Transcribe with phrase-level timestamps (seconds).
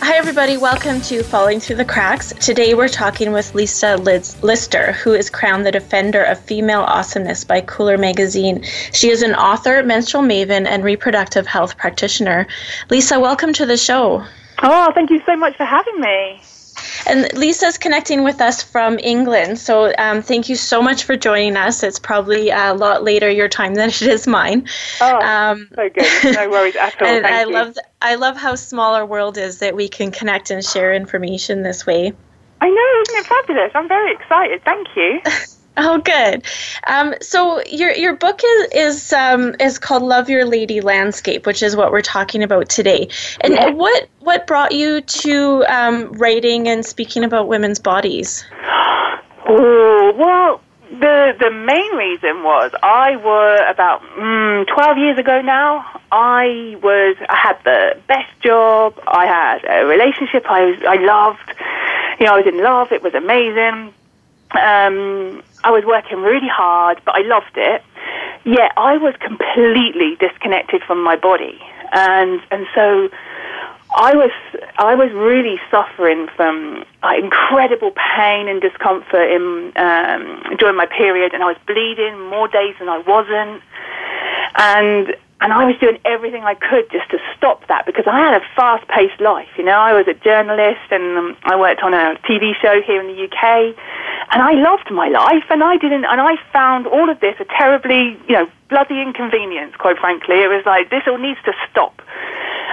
[0.00, 0.56] Hi, everybody.
[0.56, 2.32] Welcome to Falling Through the Cracks.
[2.34, 7.62] Today we're talking with Lisa Lister, who is crowned the Defender of Female Awesomeness by
[7.62, 8.62] Cooler Magazine.
[8.92, 12.46] She is an author, menstrual maven, and reproductive health practitioner.
[12.90, 14.24] Lisa, welcome to the show.
[14.62, 16.40] Oh, thank you so much for having me.
[17.06, 19.58] And Lisa's connecting with us from England.
[19.58, 21.82] So um, thank you so much for joining us.
[21.82, 24.68] It's probably a lot later your time than it is mine.
[25.00, 26.34] Oh, um, so good.
[26.34, 27.08] No worries at all.
[27.16, 27.52] and thank I you.
[27.52, 31.62] love I love how small our world is that we can connect and share information
[31.62, 32.12] this way.
[32.60, 33.72] I know, isn't it fabulous?
[33.74, 34.62] I'm very excited.
[34.64, 35.20] Thank you.
[35.78, 36.44] Oh, good.
[36.86, 41.62] Um, so your your book is is um, is called Love Your Lady Landscape, which
[41.62, 43.08] is what we're talking about today.
[43.42, 43.70] And Yeah.
[43.70, 48.44] what what brought you to um, writing and speaking about women's bodies?
[49.48, 50.60] Oh, well,
[50.90, 55.84] the the main reason was I were about mm, 12 years ago now.
[56.10, 58.94] I was I had the best job.
[59.06, 61.54] I had a relationship I was I loved.
[62.18, 62.92] You know, I was in love.
[62.92, 63.92] It was amazing.
[64.52, 67.82] Um, I was working really hard, but I loved it.
[68.44, 71.58] Yet I was completely disconnected from my body,
[71.92, 73.08] and and so
[73.96, 74.30] I was
[74.78, 81.34] I was really suffering from uh, incredible pain and discomfort in um, during my period,
[81.34, 83.62] and I was bleeding more days than I wasn't,
[84.56, 88.40] and and I was doing everything I could just to stop that because I had
[88.40, 89.48] a fast-paced life.
[89.58, 93.00] You know, I was a journalist and um, I worked on a TV show here
[93.00, 93.76] in the UK,
[94.32, 97.44] and I loved my life, and I didn't, and I found all of this a
[97.44, 99.76] terribly, you know, bloody inconvenience.
[99.76, 102.00] Quite frankly, it was like this all needs to stop.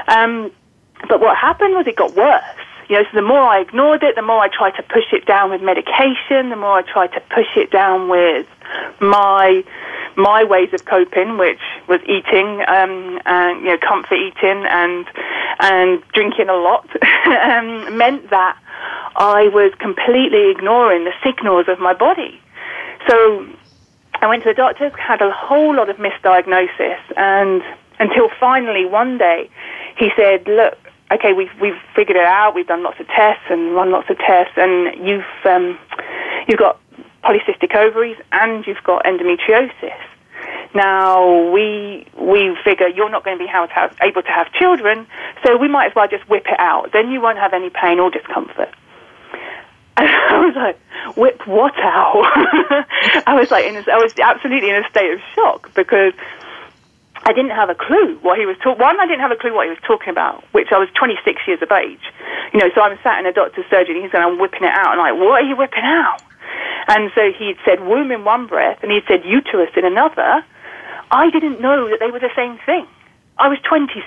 [0.07, 0.51] Um,
[1.09, 2.43] but what happened was it got worse.
[2.89, 5.25] You know, so the more I ignored it, the more I tried to push it
[5.25, 8.47] down with medication, the more I tried to push it down with
[8.99, 9.63] my
[10.15, 15.05] my ways of coping, which was eating, um, and you know, comfort eating and
[15.59, 16.87] and drinking a lot,
[17.25, 18.57] um, meant that
[19.15, 22.39] I was completely ignoring the signals of my body.
[23.07, 23.47] So
[24.21, 27.61] I went to the doctors, had a whole lot of misdiagnosis, and
[27.99, 29.49] until finally one day
[29.97, 30.77] he said, "Look,
[31.15, 32.55] okay, we've we've figured it out.
[32.55, 35.77] We've done lots of tests and run lots of tests, and you've um,
[36.47, 36.79] you've got
[37.23, 39.99] polycystic ovaries and you've got endometriosis.
[40.75, 43.67] Now we we figure you're not going to be able
[44.23, 45.07] to have, children,
[45.45, 46.91] so we might as well just whip it out.
[46.91, 48.69] Then you won't have any pain or discomfort."
[49.95, 52.15] And I was like, whip what out?
[53.27, 56.13] I was like, in a, I was absolutely in a state of shock because
[57.25, 58.81] I didn't have a clue what he was talking.
[58.81, 61.23] One, I didn't have a clue what he was talking about, which I was 26
[61.47, 62.03] years of age.
[62.51, 64.75] You know, so I'm sat in a doctor's surgery, and he's going, I'm whipping it
[64.75, 64.91] out.
[64.91, 66.21] And I'm like, what are you whipping out?
[66.87, 70.43] And so he'd said womb in one breath, and he'd said uterus in another.
[71.11, 72.85] I didn't know that they were the same thing.
[73.37, 74.03] I was 26.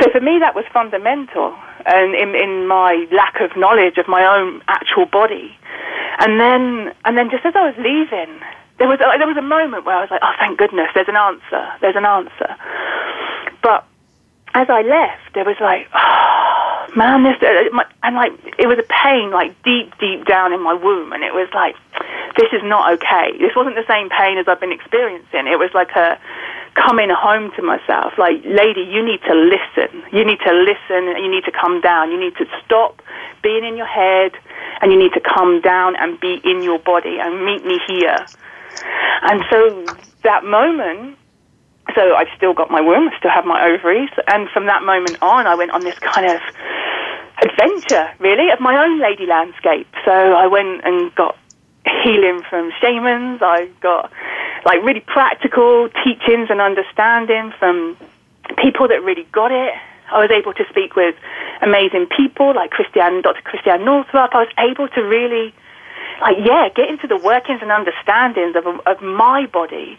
[0.00, 1.54] So for me, that was fundamental,
[1.86, 5.56] and in, in my lack of knowledge of my own actual body.
[6.18, 8.40] And then, and then, just as I was leaving,
[8.82, 11.06] there was a, there was a moment where I was like, "Oh, thank goodness, there's
[11.06, 11.62] an answer.
[11.80, 12.50] There's an answer."
[13.62, 13.86] But
[14.58, 18.82] as I left, there was like, "Oh man, this," uh, my, and like it was
[18.82, 21.78] a pain like deep, deep down in my womb, and it was like,
[22.34, 25.46] "This is not okay." This wasn't the same pain as I've been experiencing.
[25.46, 26.18] It was like a
[26.74, 28.18] coming home to myself.
[28.18, 29.94] Like, lady, you need to listen.
[30.10, 31.22] You need to listen.
[31.22, 32.10] You need to come down.
[32.10, 32.98] You need to stop
[33.46, 34.32] being in your head,
[34.80, 38.26] and you need to come down and be in your body and meet me here.
[39.22, 39.84] And so
[40.22, 41.16] that moment,
[41.94, 45.18] so I've still got my womb, I still have my ovaries, and from that moment
[45.22, 46.40] on, I went on this kind of
[47.42, 49.88] adventure, really, of my own lady landscape.
[50.04, 51.36] So I went and got
[52.02, 53.40] healing from shamans.
[53.42, 54.12] I got
[54.64, 57.96] like really practical teachings and understanding from
[58.58, 59.74] people that really got it.
[60.12, 61.14] I was able to speak with
[61.62, 63.42] amazing people like Dr.
[63.42, 64.34] Christiane Northrup.
[64.34, 65.54] I was able to really,
[66.20, 69.98] like, yeah, get into the workings and understandings of, of my body.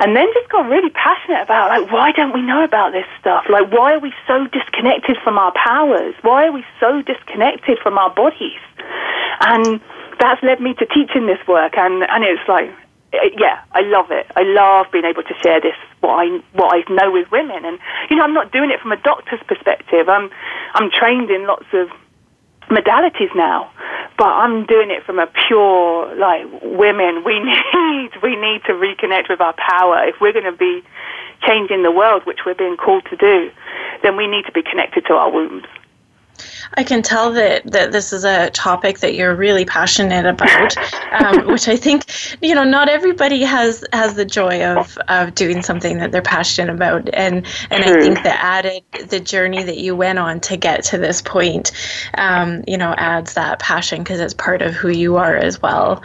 [0.00, 3.44] And then just got really passionate about, like, why don't we know about this stuff?
[3.48, 6.14] Like, why are we so disconnected from our powers?
[6.22, 8.60] Why are we so disconnected from our bodies?
[9.40, 9.80] And
[10.18, 11.76] that's led me to teaching this work.
[11.76, 12.70] And, and it's like,
[13.12, 14.26] eh, yeah, I love it.
[14.36, 17.78] I love being able to share this what I what I know with women, and
[18.10, 20.08] you know, I'm not doing it from a doctor's perspective.
[20.08, 20.30] I'm
[20.74, 21.88] I'm trained in lots of
[22.72, 23.70] modalities now,
[24.18, 27.22] but I'm doing it from a pure like women.
[27.24, 30.82] We need we need to reconnect with our power if we're going to be
[31.46, 33.50] changing the world, which we're being called to do.
[34.02, 35.66] Then we need to be connected to our wombs.
[36.74, 40.76] I can tell that, that this is a topic that you're really passionate about,
[41.12, 42.04] um, which I think
[42.40, 46.72] you know not everybody has has the joy of of doing something that they're passionate
[46.72, 47.98] about, and and True.
[47.98, 51.72] I think that added the journey that you went on to get to this point,
[52.14, 56.02] um, you know, adds that passion because it's part of who you are as well.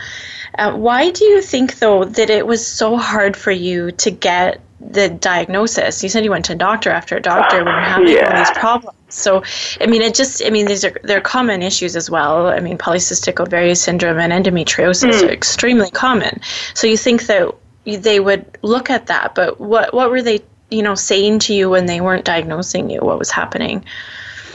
[0.57, 4.61] Uh, why do you think though that it was so hard for you to get
[4.79, 6.03] the diagnosis.
[6.03, 8.31] You said you went to a doctor after a doctor when you're having yeah.
[8.31, 8.96] all these problems.
[9.09, 9.43] So,
[9.79, 12.47] I mean, it just, I mean, these are they're common issues as well.
[12.47, 15.23] I mean, polycystic ovarian syndrome and endometriosis mm.
[15.23, 16.41] are extremely common.
[16.73, 17.55] So you think that
[17.85, 21.69] they would look at that, but what what were they, you know, saying to you
[21.69, 22.99] when they weren't diagnosing you?
[22.99, 23.85] What was happening?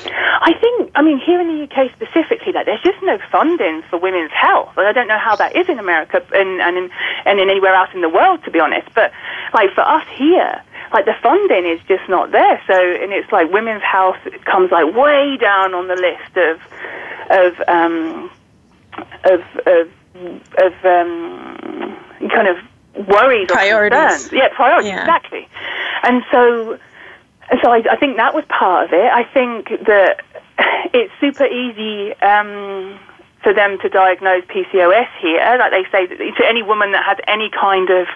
[0.05, 3.99] I think, I mean, here in the UK specifically, like, there's just no funding for
[3.99, 4.71] women's health.
[4.77, 6.91] And I don't know how that is in America and, and, in,
[7.25, 8.89] and in anywhere else in the world, to be honest.
[8.93, 9.13] But,
[9.55, 10.61] like, for us here,
[10.93, 12.61] like, the funding is just not there.
[12.67, 16.61] So, and it's like women's health comes, like, way down on the list of,
[17.31, 18.31] of, um,
[19.25, 19.89] of, of,
[20.59, 21.97] of um,
[22.29, 22.59] kind of
[23.09, 23.99] worries priorities.
[23.99, 24.33] or concerns.
[24.33, 25.01] Yeah, priorities, yeah.
[25.01, 25.49] exactly.
[26.03, 26.79] And so,
[27.63, 29.11] so I, I think that was part of it.
[29.13, 30.23] I think that
[30.93, 32.99] it's super easy um,
[33.43, 35.57] for them to diagnose PCOS here.
[35.59, 38.07] Like they say, to any woman that has any kind of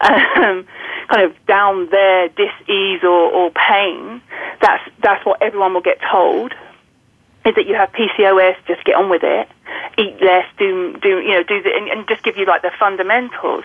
[0.00, 0.66] um,
[1.10, 4.22] kind of down there dis-ease or, or pain,
[4.60, 6.54] that's that's what everyone will get told.
[7.44, 8.56] Is that you have PCOS?
[8.66, 9.48] Just get on with it.
[9.98, 10.44] Eat less.
[10.58, 13.64] Do do you know do the, and, and just give you like the fundamentals.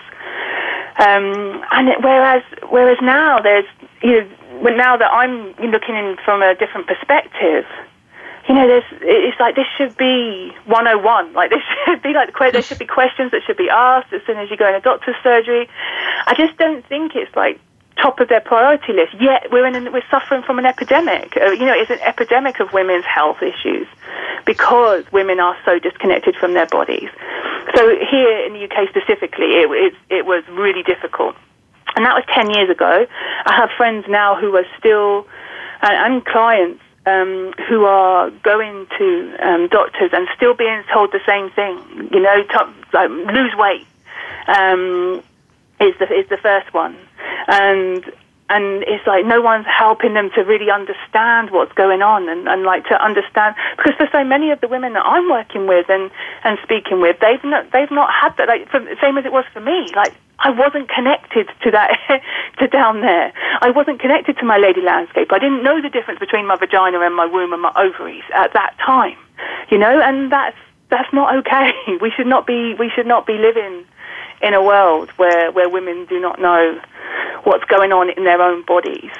[0.98, 3.66] Um, and it, whereas whereas now there's
[4.02, 4.22] you
[4.62, 7.66] know now that I'm looking in from a different perspective,
[8.48, 11.32] you know, there's it's like this should be 101.
[11.32, 14.38] Like this should be like there should be questions that should be asked as soon
[14.38, 15.68] as you go in a doctor's surgery.
[16.26, 17.58] I just don't think it's like
[18.00, 19.14] top of their priority list.
[19.20, 21.36] Yet we're in we're suffering from an epidemic.
[21.36, 23.86] Uh, you know, it's an epidemic of women's health issues
[24.44, 27.08] because women are so disconnected from their bodies.
[27.74, 31.34] So here in the UK specifically, it, it, it was really difficult.
[31.96, 33.06] And that was 10 years ago.
[33.44, 35.26] I have friends now who are still,
[35.80, 41.50] and clients um, who are going to um, doctors and still being told the same
[41.50, 42.10] thing.
[42.12, 42.44] You know,
[42.92, 43.86] like, lose weight
[44.48, 45.22] um,
[45.80, 46.96] is the is the first one,
[47.48, 48.04] and
[48.48, 52.62] and it's like no one's helping them to really understand what's going on and, and
[52.62, 56.10] like to understand because for so many of the women that I'm working with and,
[56.44, 58.70] and speaking with, they've not they've not had that like
[59.00, 59.90] same as it was for me.
[59.94, 61.98] Like I wasn't connected to that
[62.58, 63.32] to down there.
[63.60, 65.32] I wasn't connected to my lady landscape.
[65.32, 68.52] I didn't know the difference between my vagina and my womb and my ovaries at
[68.52, 69.16] that time.
[69.70, 70.56] You know, and that's
[70.90, 71.72] that's not okay.
[72.00, 73.84] We should not be we should not be living
[74.42, 76.80] in a world where, where women do not know
[77.44, 79.10] what's going on in their own bodies.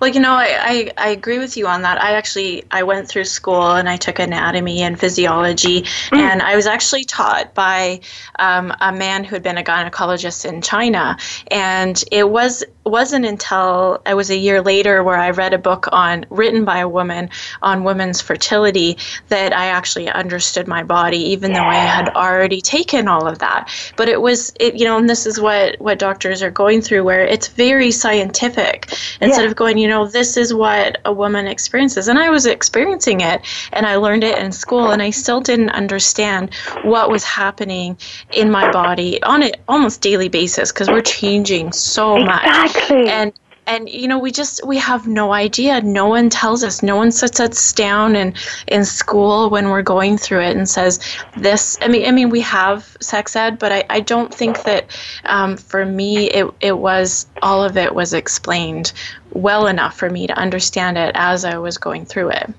[0.00, 2.02] Well, you know, I, I, I, agree with you on that.
[2.02, 6.18] I actually I went through school and I took anatomy and physiology, mm.
[6.18, 8.00] and I was actually taught by
[8.38, 11.16] um, a man who had been a gynecologist in China,
[11.50, 15.88] and it was wasn't until I was a year later where I read a book
[15.92, 17.30] on written by a woman
[17.62, 18.98] on women's fertility
[19.28, 21.58] that I actually understood my body, even yeah.
[21.58, 23.70] though I had already taken all of that.
[23.96, 27.04] But it was it you know, and this is what what doctors are going through,
[27.04, 29.48] where it's very scientific instead yeah.
[29.48, 33.42] of going, you know, this is what a woman experiences, and I was experiencing it,
[33.72, 37.96] and I learned it in school, and I still didn't understand what was happening
[38.32, 42.71] in my body on an almost daily basis because we're changing so much.
[42.74, 43.08] Exactly.
[43.08, 43.32] And
[43.66, 47.12] and you know we just we have no idea no one tells us no one
[47.12, 48.34] sits us down in
[48.66, 50.98] in school when we're going through it and says
[51.36, 54.86] this i mean i mean we have sex ed but i, I don't think that
[55.24, 58.92] um, for me it, it was all of it was explained
[59.32, 62.52] well enough for me to understand it as i was going through it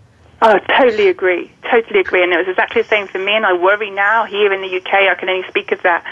[0.45, 1.49] Oh, totally agree.
[1.71, 2.21] Totally agree.
[2.21, 3.33] And it was exactly the same for me.
[3.33, 6.03] And I worry now here in the UK, I can only speak of that,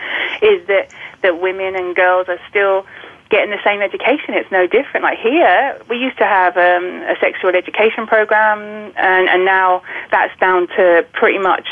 [0.41, 0.89] is that,
[1.21, 2.85] that women and girls are still
[3.31, 4.35] getting the same education.
[4.35, 5.03] It's no different.
[5.03, 8.59] Like here, we used to have um, a sexual education program,
[8.97, 11.67] and, and now that's down to pretty much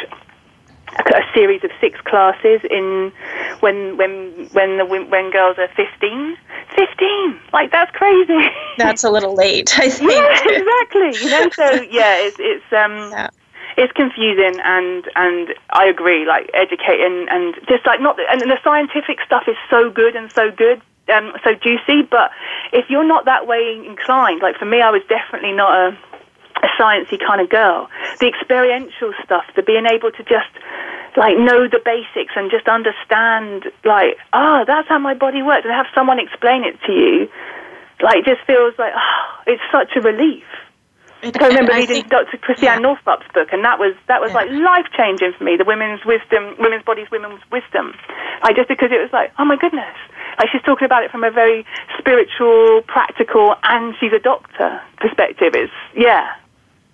[0.97, 3.11] a series of six classes in
[3.59, 6.35] when when when the when girls are 15
[6.75, 11.81] 15 like that's crazy that's a little late i think yeah exactly you know so
[11.83, 13.29] yeah it's it's um yeah.
[13.77, 19.19] it's confusing and and i agree like educating and just like not and the scientific
[19.25, 22.31] stuff is so good and so good um so juicy but
[22.73, 25.97] if you're not that way inclined like for me i was definitely not a
[26.63, 27.89] a sciencey kind of girl.
[28.19, 30.51] The experiential stuff, the being able to just
[31.17, 35.73] like know the basics and just understand like, oh, that's how my body works, and
[35.73, 37.27] have someone explain it to you,
[38.01, 40.45] like just feels like oh, it's such a relief.
[41.21, 42.37] It, I remember I reading think, Dr.
[42.37, 42.87] Christiane yeah.
[42.87, 44.39] Northrup's book, and that was that was yeah.
[44.39, 45.57] like life changing for me.
[45.57, 47.91] The women's wisdom, women's bodies, women's wisdom.
[48.43, 49.95] Like just because it was like, oh my goodness,
[50.37, 51.65] like she's talking about it from a very
[51.97, 55.55] spiritual, practical, and she's a doctor perspective.
[55.55, 56.35] It's yeah,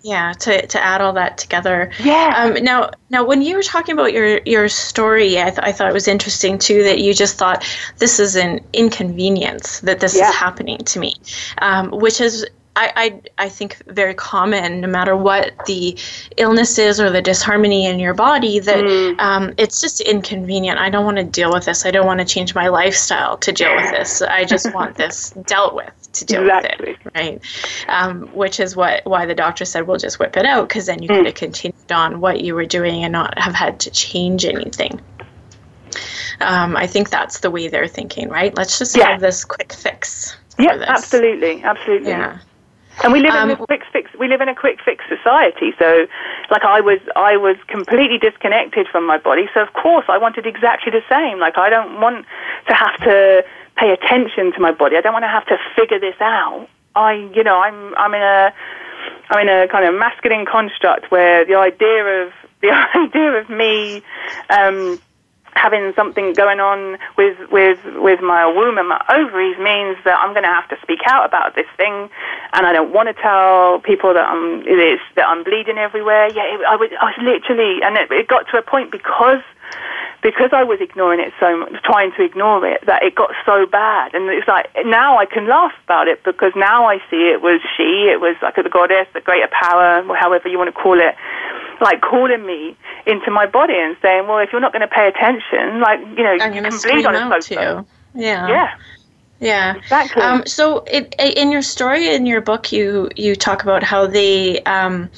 [0.05, 3.93] yeah to, to add all that together yeah um, now now when you were talking
[3.93, 7.37] about your your story I, th- I thought it was interesting too that you just
[7.39, 10.29] thought this is an inconvenience that this yeah.
[10.29, 11.15] is happening to me
[11.57, 12.91] um, which is I,
[13.37, 15.97] I, I think very common, no matter what the
[16.37, 19.19] illness is or the disharmony in your body, that mm.
[19.19, 20.79] um, it's just inconvenient.
[20.79, 21.85] I don't want to deal with this.
[21.85, 24.21] I don't want to change my lifestyle to deal with this.
[24.21, 26.91] I just want this dealt with to deal exactly.
[26.91, 27.41] with it, right?
[27.87, 31.01] Um, which is what why the doctor said we'll just whip it out because then
[31.01, 31.17] you mm.
[31.17, 34.99] could have continued on what you were doing and not have had to change anything.
[36.41, 38.55] Um, I think that's the way they're thinking, right?
[38.55, 39.11] Let's just yeah.
[39.11, 40.35] have this quick fix.
[40.59, 42.09] Yeah, absolutely, absolutely.
[42.09, 42.39] Yeah.
[43.03, 44.11] And we live um, in a quick fix.
[44.17, 45.73] We live in a quick fix society.
[45.77, 46.07] So,
[46.49, 49.47] like I was, I was completely disconnected from my body.
[49.53, 51.39] So of course, I wanted exactly the same.
[51.39, 52.25] Like I don't want
[52.67, 53.43] to have to
[53.75, 54.95] pay attention to my body.
[54.95, 56.67] I don't want to have to figure this out.
[56.95, 58.53] I, you know, I'm, I'm in a,
[59.29, 64.01] I'm in a kind of masculine construct where the idea of the idea of me
[64.49, 64.99] um,
[65.55, 70.33] having something going on with with with my womb and my ovaries means that I'm
[70.33, 72.09] going to have to speak out about this thing,
[72.53, 76.27] and I don't want to tell people that I'm it is that I'm bleeding everywhere.
[76.27, 79.41] Yeah, it, I was I was literally, and it, it got to a point because
[80.21, 83.67] because I was ignoring it so much, trying to ignore it, that it got so
[83.67, 84.15] bad.
[84.15, 87.61] And it's like now I can laugh about it because now I see it was
[87.77, 91.13] she, it was like the goddess, the greater power, however you want to call it,
[91.81, 95.07] like calling me into my body and saying, well, if you're not going to pay
[95.07, 97.85] attention, like you know, I'm you can bleed on a sofa.
[98.13, 98.47] Yeah.
[98.47, 98.75] Yeah.
[99.39, 100.21] Yeah, exactly.
[100.21, 104.65] Um, so, it, in your story in your book, you you talk about how the
[104.65, 105.09] um,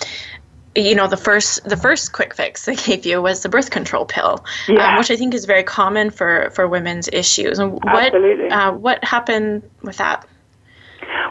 [0.75, 4.05] you know the first the first quick fix they gave you was the birth control
[4.05, 4.91] pill, um, yeah.
[4.91, 7.59] um, which I think is very common for for women's issues.
[7.59, 8.49] And what Absolutely.
[8.49, 10.27] Uh, what happened with that?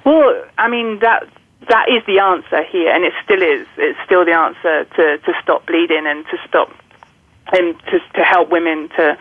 [0.04, 1.25] Well, I mean that
[1.68, 3.66] that is the answer here, and it still is.
[3.76, 6.70] It's still the answer to to stop bleeding and to stop
[7.52, 9.16] and to to help women to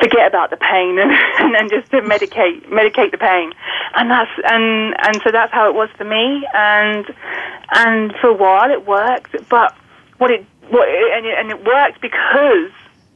[0.00, 0.98] forget about the pain
[1.38, 3.52] and, and just to medicate medicate the pain
[3.94, 7.06] and that's and and so that's how it was for me and
[7.74, 9.74] and for a while it worked but
[10.18, 12.70] what it what it, and, it, and it worked because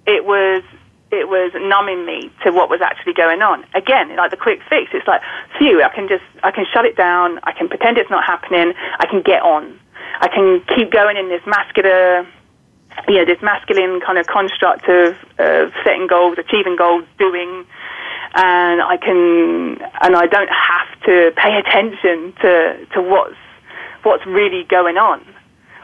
[0.06, 0.62] it was
[1.10, 3.64] it was numbing me to what was actually going on.
[3.74, 5.22] Again, like the quick fix, it's like,
[5.58, 8.74] phew, I can just, I can shut it down, I can pretend it's not happening,
[8.98, 9.78] I can get on.
[10.20, 12.26] I can keep going in this muscular
[13.08, 17.66] you know, this masculine kind of construct of, of setting goals, achieving goals, doing,
[18.34, 23.36] and I can, and I don't have to pay attention to, to what's,
[24.02, 25.24] what's really going on.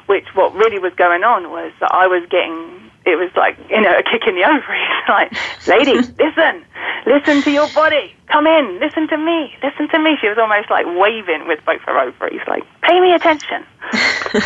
[0.06, 3.80] Which what really was going on was that I was getting it was like you
[3.80, 4.88] know a kick in the ovaries.
[5.08, 5.32] Like
[5.66, 6.64] lady listen
[7.06, 8.14] listen to your body.
[8.28, 10.16] Come in listen to me listen to me.
[10.20, 13.64] She was almost like waving with both her ovaries like pay me attention.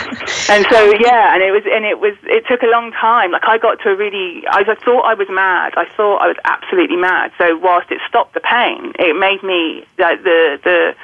[0.48, 3.32] And so yeah and it was and it was it took a long time.
[3.32, 5.75] Like i got to a really I, I thought i was mad.
[5.76, 7.32] I thought i was absolutely mad.
[7.38, 10.94] So whilst it stopped the pain it made me like the the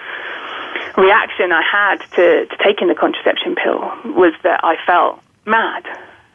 [0.96, 3.80] reaction i had to, to taking the contraception pill
[4.12, 5.84] was that i felt mad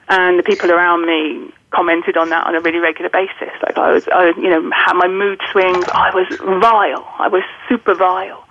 [0.09, 3.53] and the people around me commented on that on a really regular basis.
[3.61, 5.85] Like I was, I, you know, had my mood swings.
[5.91, 6.27] I was
[6.61, 7.05] vile.
[7.19, 8.46] I was super vile.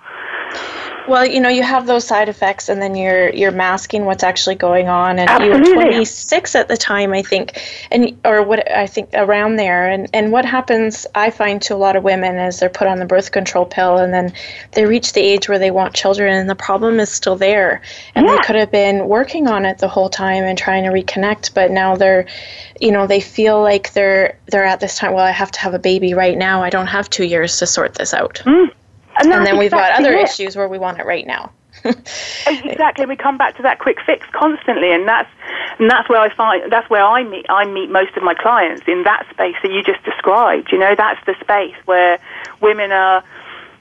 [1.07, 4.55] Well, you know, you have those side effects, and then you're you're masking what's actually
[4.55, 5.19] going on.
[5.19, 5.69] And Absolutely.
[5.69, 9.89] you were 26 at the time, I think, and or what I think around there.
[9.89, 12.99] And and what happens, I find to a lot of women is they're put on
[12.99, 14.33] the birth control pill, and then
[14.73, 17.81] they reach the age where they want children, and the problem is still there.
[18.13, 18.35] And Yeah.
[18.35, 21.71] they could have been working on it the whole time and trying to reconnect, but
[21.71, 22.25] now they're,
[22.81, 25.13] you know, they feel like they're they're at this time.
[25.13, 26.63] Well, I have to have a baby right now.
[26.63, 28.41] I don't have two years to sort this out.
[28.45, 28.71] Mm.
[29.19, 30.23] And, And then we've got other it.
[30.23, 31.51] issues where we want it right now.
[32.47, 35.29] Exactly, we come back to that quick fix constantly, and that's
[35.79, 38.83] and that's where I find that's where I meet I meet most of my clients
[38.87, 40.71] in that space that you just described.
[40.71, 42.19] You know, that's the space where
[42.61, 43.23] women are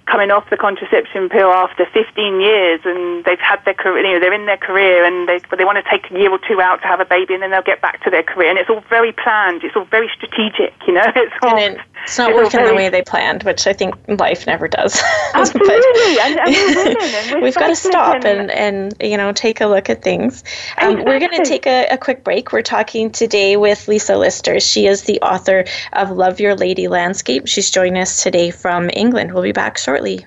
[0.07, 4.21] coming off the contraception pill after 15 years and they've had their career, you know,
[4.21, 6.61] they're in their career and they, but they want to take a year or two
[6.61, 8.49] out to have a baby and then they'll get back to their career.
[8.51, 9.65] And it's all very planned.
[9.65, 11.07] It's all very strategic, you know.
[11.17, 14.47] It's all, and it's not it's working the way they planned, which I think life
[14.47, 15.03] never does.
[15.35, 16.19] Absolutely.
[16.21, 19.61] and, and we're women and we're We've got to stop and, and you know take
[19.61, 20.45] a look at things.
[20.79, 22.53] Um, We're going to take a, a quick break.
[22.53, 24.61] We're talking today with Lisa Lister.
[24.61, 27.49] She is the author of Love Your Lady Landscape.
[27.49, 29.33] She's joining us today from England.
[29.33, 30.27] We'll be back shortly shortly.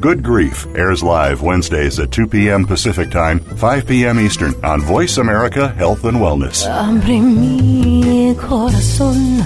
[0.00, 2.64] Good Grief airs live Wednesdays at 2 p.m.
[2.64, 4.18] Pacific Time, 5 p.m.
[4.18, 6.66] Eastern on Voice America Health and Wellness.
[6.66, 9.44] Abre mi corazón.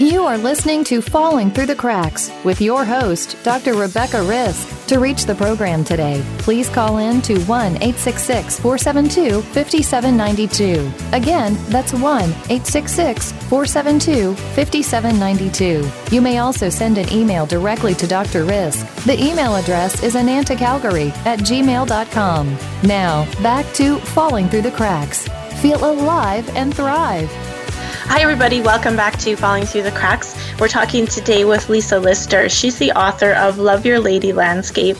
[0.00, 3.74] You are listening to Falling Through the Cracks with your host, Dr.
[3.74, 4.81] Rebecca Risk.
[4.92, 11.16] To reach the program today, please call in to 1 866 472 5792.
[11.16, 16.14] Again, that's 1 866 472 5792.
[16.14, 18.44] You may also send an email directly to Dr.
[18.44, 18.86] Risk.
[19.04, 22.58] The email address is anantacalgary at gmail.com.
[22.82, 25.26] Now, back to Falling Through the Cracks.
[25.62, 27.30] Feel alive and thrive.
[27.94, 28.60] Hi, everybody.
[28.60, 30.34] Welcome back to Falling Through the Cracks.
[30.58, 32.48] We're talking today with Lisa Lister.
[32.48, 34.96] She's the author of Love Your Lady Landscape.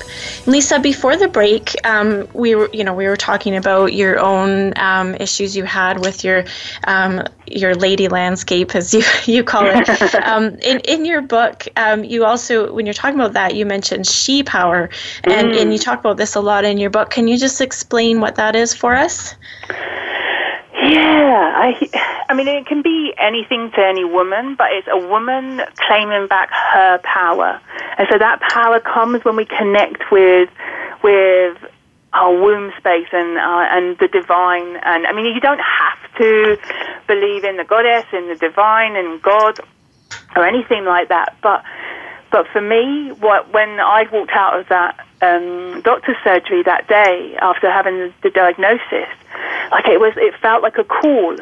[0.47, 4.75] Lisa, before the break, um, we were, you know, we were talking about your own
[4.77, 6.45] um, issues you had with your
[6.85, 9.03] um, your lady landscape, as you
[9.33, 10.15] you call it.
[10.27, 14.07] um, in in your book, um, you also, when you're talking about that, you mentioned
[14.07, 14.91] she power,
[15.25, 17.11] and and you talk about this a lot in your book.
[17.11, 19.35] Can you just explain what that is for us?
[20.93, 25.63] Yeah, I, I mean, it can be anything to any woman, but it's a woman
[25.77, 27.61] claiming back her power,
[27.99, 30.51] and so that power comes when we connect with,
[31.03, 31.59] with
[32.13, 34.77] our womb space and uh, and the divine.
[34.85, 36.59] And I mean, you don't have to
[37.07, 39.61] believe in the goddess, in the divine, and God,
[40.37, 41.65] or anything like that, but.
[42.33, 47.37] But for me, what, when I walked out of that um, doctor's surgery that day
[47.41, 49.13] after having the diagnosis,
[49.71, 51.37] like it was, it felt like a call,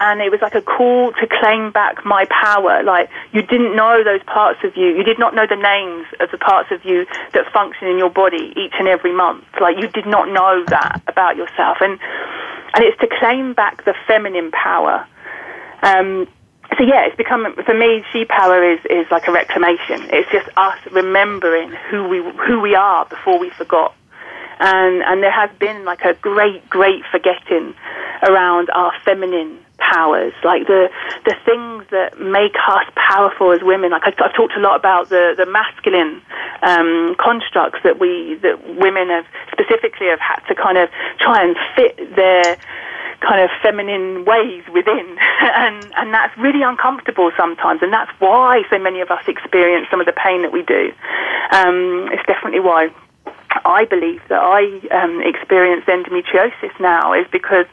[0.00, 2.82] and it was like a call to claim back my power.
[2.82, 6.30] Like you didn't know those parts of you, you did not know the names of
[6.30, 9.44] the parts of you that function in your body each and every month.
[9.60, 12.00] Like you did not know that about yourself, and
[12.72, 15.06] and it's to claim back the feminine power.
[15.82, 16.28] Um,
[16.76, 18.04] so yeah, it's become for me.
[18.12, 20.08] She power is is like a reclamation.
[20.12, 23.94] It's just us remembering who we who we are before we forgot,
[24.60, 27.74] and and there has been like a great great forgetting
[28.22, 30.90] around our feminine powers, like the
[31.24, 33.90] the things that make us powerful as women.
[33.90, 36.22] Like I, I've talked a lot about the the masculine
[36.62, 41.56] um, constructs that we that women have specifically have had to kind of try and
[41.74, 42.56] fit their
[43.20, 48.78] kind of feminine ways within and and that's really uncomfortable sometimes and that's why so
[48.78, 50.92] many of us experience some of the pain that we do
[51.52, 52.88] um, it's definitely why
[53.64, 54.62] I believe that I
[54.94, 57.66] um, experience endometriosis now is because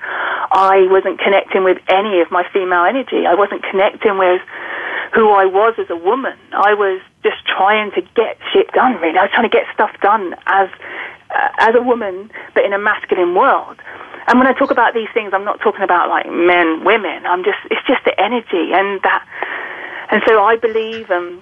[0.51, 3.25] I wasn't connecting with any of my female energy.
[3.27, 4.41] I wasn't connecting with
[5.13, 6.37] who I was as a woman.
[6.51, 8.95] I was just trying to get shit done.
[8.95, 10.69] Really, I was trying to get stuff done as
[11.29, 13.77] uh, as a woman, but in a masculine world.
[14.27, 17.25] And when I talk about these things, I'm not talking about like men, women.
[17.25, 19.25] I'm just it's just the energy and that.
[20.09, 21.41] And so I believe um,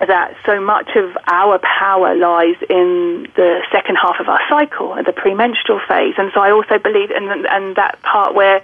[0.00, 5.12] that so much of our power lies in the second half of our cycle, the
[5.12, 6.14] premenstrual phase.
[6.18, 8.62] And so I also believe, and and that part where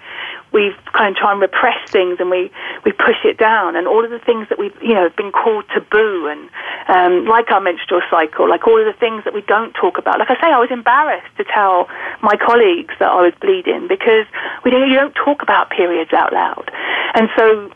[0.53, 2.51] we kind of try and repress things and we,
[2.85, 5.65] we push it down, and all of the things that we've you know been called
[5.75, 6.51] taboo, and
[6.89, 10.19] um, like our menstrual cycle, like all of the things that we don't talk about.
[10.19, 11.89] Like I say, I was embarrassed to tell
[12.23, 14.27] my colleagues that I was bleeding because
[14.65, 16.71] we don't, you don't talk about periods out loud,
[17.15, 17.73] and so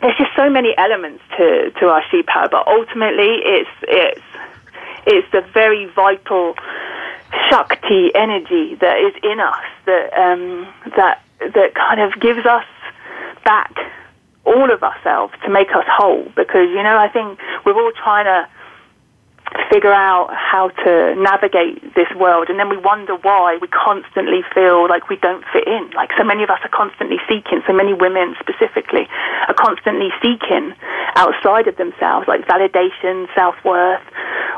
[0.00, 4.22] there's just so many elements to, to our she power, but ultimately it's it's
[5.06, 6.54] it's the very vital
[7.48, 11.21] Shakti energy that is in us that um, that
[11.54, 12.64] that kind of gives us
[13.44, 13.74] back
[14.44, 16.24] all of ourselves to make us whole.
[16.36, 18.48] Because you know, I think we're all trying to
[19.70, 24.88] figure out how to navigate this world and then we wonder why we constantly feel
[24.88, 25.90] like we don't fit in.
[25.94, 29.08] Like so many of us are constantly seeking so many women specifically
[29.48, 30.72] are constantly seeking
[31.16, 34.02] outside of themselves like validation self-worth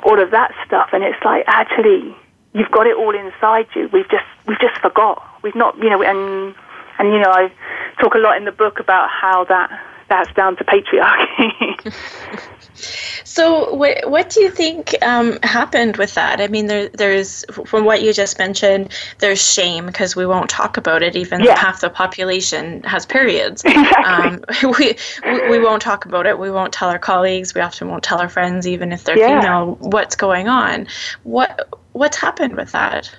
[0.05, 0.91] all of that stuff.
[0.93, 2.15] And it's like actually
[2.53, 3.89] you've got it all inside you.
[3.93, 5.23] We've just we've just forgot.
[5.43, 6.55] We've not you know and
[6.99, 7.53] and you know I
[8.01, 9.71] talk a lot in the book about how that
[10.09, 11.93] that's down to patriarchy
[13.25, 16.41] So, what what do you think um, happened with that?
[16.41, 20.77] I mean, there there's from what you just mentioned, there's shame because we won't talk
[20.77, 21.17] about it.
[21.17, 21.59] Even yeah.
[21.59, 23.65] half the population has periods.
[23.75, 24.05] Exactly.
[24.05, 24.45] Um,
[24.79, 26.39] we, we, we won't talk about it.
[26.39, 27.55] We won't tell our colleagues.
[27.55, 29.41] We often won't tell our friends, even if they're yeah.
[29.41, 30.87] female, what's going on.
[31.25, 33.15] What what's happened with that?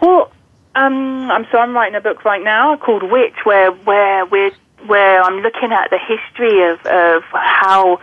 [0.00, 0.30] Well,
[0.74, 4.52] um, I'm so I'm writing a book right now called Witch, where where we're
[4.86, 8.00] where I'm looking at the history of, of how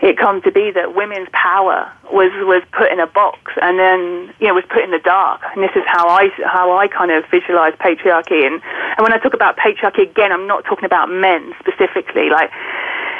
[0.00, 4.32] it comes to be that women's power was was put in a box and then
[4.38, 5.42] you know was put in the dark.
[5.54, 8.46] And this is how I how I kind of visualize patriarchy.
[8.46, 12.50] And and when I talk about patriarchy again I'm not talking about men specifically like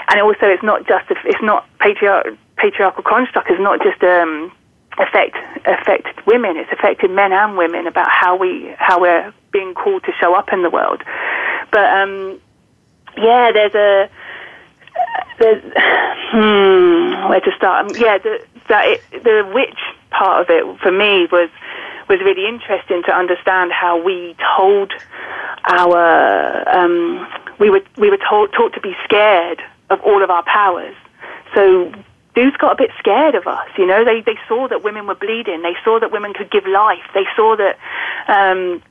[0.09, 4.52] and also it's not just it's not patriarch, patriarchal construct is not just um
[4.98, 10.02] affect affected women it's affected men and women about how we how we're being called
[10.04, 11.02] to show up in the world
[11.72, 12.40] but um
[13.16, 14.09] yeah there's a
[15.38, 15.62] there's,
[16.30, 17.87] hmm, where to start?
[17.87, 19.78] Um, yeah, the, that it, the witch
[20.11, 21.50] part of it for me was
[22.09, 24.92] was really interesting to understand how we told
[25.64, 27.26] our um,
[27.59, 30.94] we were we were told taught to be scared of all of our powers.
[31.54, 31.92] So
[32.35, 33.68] dudes got a bit scared of us.
[33.79, 35.62] You know, they they saw that women were bleeding.
[35.62, 37.05] They saw that women could give life.
[37.14, 37.79] They saw that.
[38.29, 38.83] Um,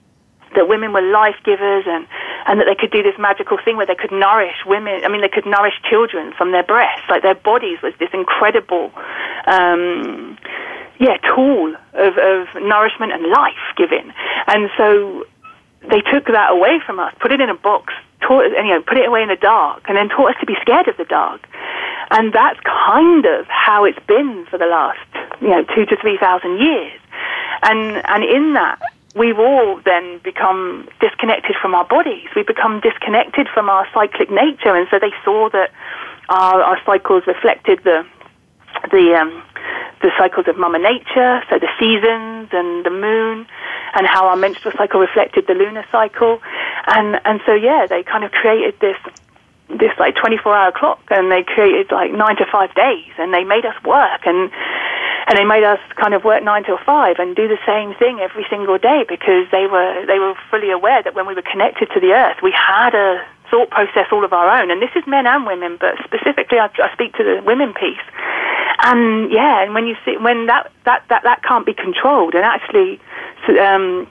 [0.55, 2.07] that women were life givers and,
[2.45, 5.03] and that they could do this magical thing where they could nourish women.
[5.03, 7.05] I mean, they could nourish children from their breasts.
[7.09, 8.91] Like their bodies was this incredible,
[9.47, 10.37] um,
[10.99, 14.13] yeah, tool of, of nourishment and life giving.
[14.45, 15.25] And so
[15.89, 18.97] they took that away from us, put it in a box, taught, you know, put
[18.97, 21.41] it away in the dark, and then taught us to be scared of the dark.
[22.11, 24.99] And that's kind of how it's been for the last,
[25.41, 26.99] you know, two to three thousand years.
[27.61, 28.81] And and in that,
[29.15, 32.27] we've all then become disconnected from our bodies.
[32.35, 35.71] We become disconnected from our cyclic nature, and so they saw that
[36.29, 38.05] our, our cycles reflected the
[38.91, 39.43] the um,
[40.01, 43.47] the cycles of Mama Nature, so the seasons and the moon,
[43.93, 46.41] and how our menstrual cycle reflected the lunar cycle,
[46.87, 48.97] and and so yeah, they kind of created this
[49.83, 53.43] this like 24 hour clock and they created like nine to five days and they
[53.43, 54.49] made us work and
[55.27, 58.19] and they made us kind of work nine till five and do the same thing
[58.19, 61.91] every single day because they were they were fully aware that when we were connected
[61.91, 63.19] to the earth we had a
[63.51, 64.71] thought process all of our own.
[64.71, 68.07] And this is men and women but specifically I, I speak to the women piece.
[68.87, 72.45] And yeah and when you see when that that that, that can't be controlled and
[72.45, 73.01] actually
[73.59, 74.07] um,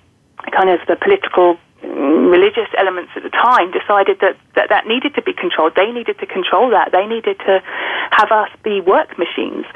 [0.52, 1.56] kind of the political
[1.92, 5.74] religious elements at the time decided that, that that needed to be controlled.
[5.76, 6.90] They needed to control that.
[6.92, 7.62] They needed to
[8.10, 9.66] have us be work machines.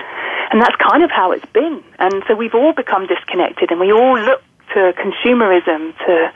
[0.51, 1.85] And that's kind of how it's been.
[1.99, 4.43] And so we've all become disconnected and we all look
[4.75, 6.33] to consumerism, to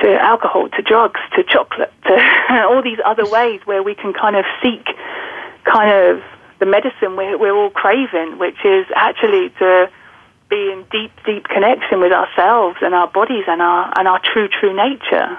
[0.00, 2.14] to alcohol, to drugs, to chocolate, to
[2.66, 4.84] all these other ways where we can kind of seek
[5.64, 6.22] kind of
[6.58, 9.88] the medicine we're, we're all craving, which is actually to
[10.48, 14.48] be in deep, deep connection with ourselves and our bodies and our and our true,
[14.48, 15.38] true nature.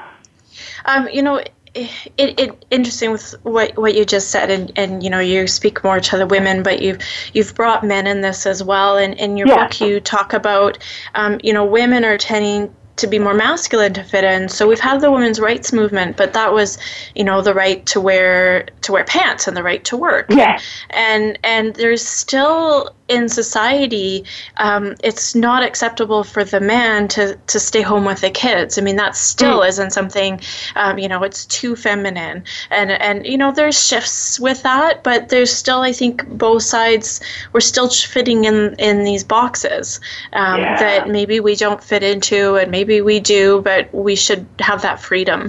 [0.86, 1.42] Um, you know,
[1.76, 5.84] it, it interesting with what what you just said, and, and you know, you speak
[5.84, 7.00] more to the women, but you've
[7.34, 8.98] you've brought men in this as well.
[8.98, 9.68] And in your yeah.
[9.68, 10.78] book, you talk about,
[11.16, 14.48] um, you know, women are tending to be more masculine to fit in.
[14.48, 16.78] So we've had the women's rights movement, but that was,
[17.14, 20.28] you know, the right to wear to wear pants and the right to work.
[20.30, 20.60] Yeah.
[20.92, 24.26] And and there's still in society,
[24.58, 28.78] um, it's not acceptable for the man to, to stay home with the kids.
[28.78, 29.68] I mean, that still mm.
[29.68, 30.42] isn't something,
[30.76, 32.44] um, you know, it's too feminine.
[32.72, 37.22] And, and, you know, there's shifts with that, but there's still, I think, both sides,
[37.54, 40.00] we're still fitting in, in these boxes
[40.34, 40.80] um, yeah.
[40.80, 45.00] that maybe we don't fit into and maybe we do, but we should have that
[45.00, 45.46] freedom.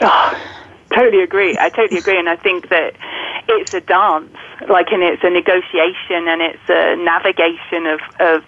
[0.00, 0.44] Oh,
[0.92, 1.56] totally agree.
[1.58, 2.18] I totally agree.
[2.18, 2.94] And I think that
[3.56, 4.36] it's a dance,
[4.68, 8.44] like, and it's a negotiation and it's a navigation of, of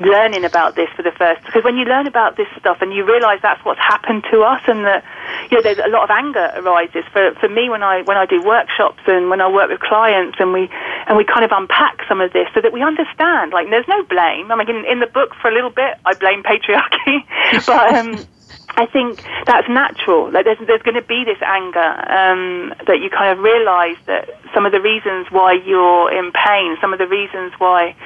[0.00, 1.44] learning about this for the first.
[1.44, 4.62] Because when you learn about this stuff and you realize that's what's happened to us,
[4.66, 5.04] and that
[5.50, 8.26] you know, there's a lot of anger arises for for me when I when I
[8.26, 10.68] do workshops and when I work with clients, and we
[11.06, 13.52] and we kind of unpack some of this so that we understand.
[13.52, 14.50] Like, there's no blame.
[14.50, 17.24] I mean, in, in the book for a little bit, I blame patriarchy,
[17.66, 17.94] but.
[17.94, 18.26] Um,
[18.70, 20.30] I think that's natural.
[20.30, 24.28] Like there's there's going to be this anger um, that you kind of realise that
[24.54, 27.96] some of the reasons why you're in pain, some of the reasons why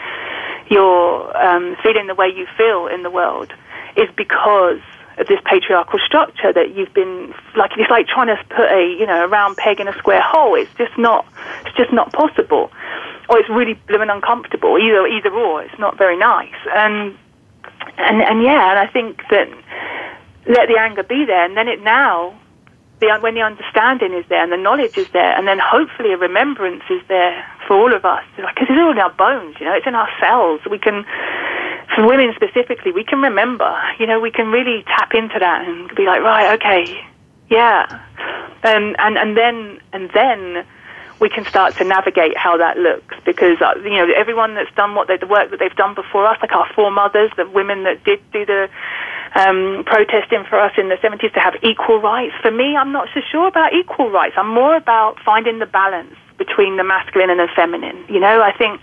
[0.71, 3.53] you're um, feeling the way you feel in the world,
[3.97, 4.81] is because
[5.19, 9.07] of this patriarchal structure that you've been like it's like trying to put a you
[9.07, 10.55] know a round peg in a square hole.
[10.55, 11.27] It's just not
[11.67, 12.71] it's just not possible,
[13.29, 14.79] or it's really blooming uncomfortable.
[14.79, 16.55] Either either or, it's not very nice.
[16.75, 17.17] And
[17.99, 19.49] and and yeah, and I think that
[20.47, 22.39] let the anger be there, and then it now,
[23.01, 26.17] the, when the understanding is there and the knowledge is there, and then hopefully a
[26.17, 29.75] remembrance is there for all of us, because it's all in our bones, you know,
[29.75, 30.61] it's in our cells.
[30.71, 31.05] We can,
[31.95, 35.95] for women specifically, we can remember, you know, we can really tap into that and
[35.95, 37.05] be like, right, okay,
[37.49, 38.01] yeah,
[38.63, 40.65] and and and then and then
[41.21, 44.95] we can start to navigate how that looks because uh, you know everyone that's done
[44.95, 48.03] what they, the work that they've done before us, like our foremothers, the women that
[48.05, 48.69] did do the
[49.35, 52.35] um, protesting for us in the 70s to have equal rights.
[52.43, 54.35] For me, I'm not so sure about equal rights.
[54.37, 58.05] I'm more about finding the balance between the masculine and the feminine.
[58.09, 58.81] You know, I think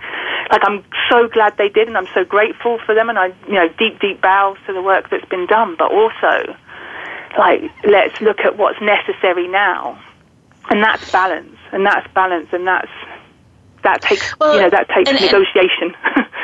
[0.52, 3.54] like I'm so glad they did, and I'm so grateful for them, and I you
[3.54, 5.76] know deep deep bows to the work that's been done.
[5.78, 6.56] But also,
[7.38, 10.02] like let's look at what's necessary now,
[10.70, 12.92] and that's balance, and that's balance, and that's
[13.84, 15.94] that takes well, you know that takes and, negotiation.
[16.04, 16.26] And,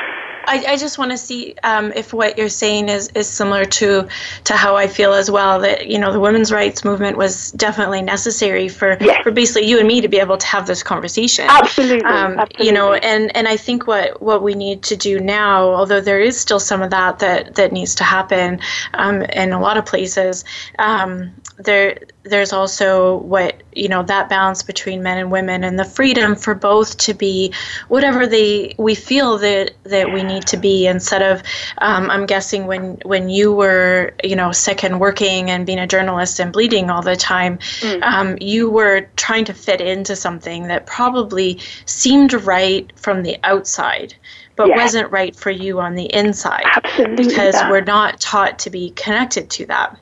[0.47, 4.07] I, I just want to see um, if what you're saying is, is similar to
[4.45, 5.59] to how I feel as well.
[5.59, 9.23] That you know the women's rights movement was definitely necessary for yes.
[9.23, 11.45] for basically you and me to be able to have this conversation.
[11.49, 12.03] Absolutely.
[12.05, 12.65] Um, Absolutely.
[12.67, 16.19] You know, and and I think what what we need to do now, although there
[16.19, 18.59] is still some of that that that needs to happen
[18.93, 20.45] um, in a lot of places,
[20.79, 25.85] um, there there's also what you know that balance between men and women and the
[25.85, 27.53] freedom for both to be
[27.87, 31.41] whatever they we feel that that we need to be instead of
[31.77, 35.87] um, I'm guessing when when you were you know sick and working and being a
[35.87, 38.03] journalist and bleeding all the time mm.
[38.03, 44.13] um, you were trying to fit into something that probably seemed right from the outside
[44.57, 44.77] but yeah.
[44.77, 49.49] wasn't right for you on the inside Absolutely because we're not taught to be connected
[49.51, 49.97] to that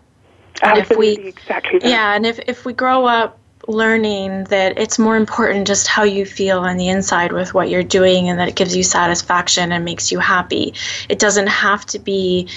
[0.62, 1.90] Absolutely, if we, exactly that.
[1.90, 6.26] Yeah, and if, if we grow up learning that it's more important just how you
[6.26, 9.86] feel on the inside with what you're doing and that it gives you satisfaction and
[9.86, 10.74] makes you happy.
[11.08, 12.50] It doesn't have to be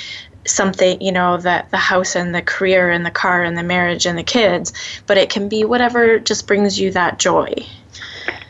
[0.44, 4.06] something, you know, that the house and the career and the car and the marriage
[4.06, 4.72] and the kids,
[5.06, 7.54] but it can be whatever just brings you that joy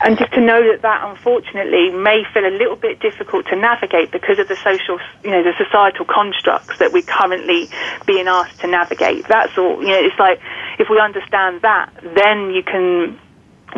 [0.00, 4.12] and just to know that that unfortunately may feel a little bit difficult to navigate
[4.12, 7.70] because of the social, you know, the societal constructs that we're currently
[8.06, 9.26] being asked to navigate.
[9.28, 9.80] That's all.
[9.80, 10.40] You know, it's like
[10.78, 13.18] if we understand that, then you can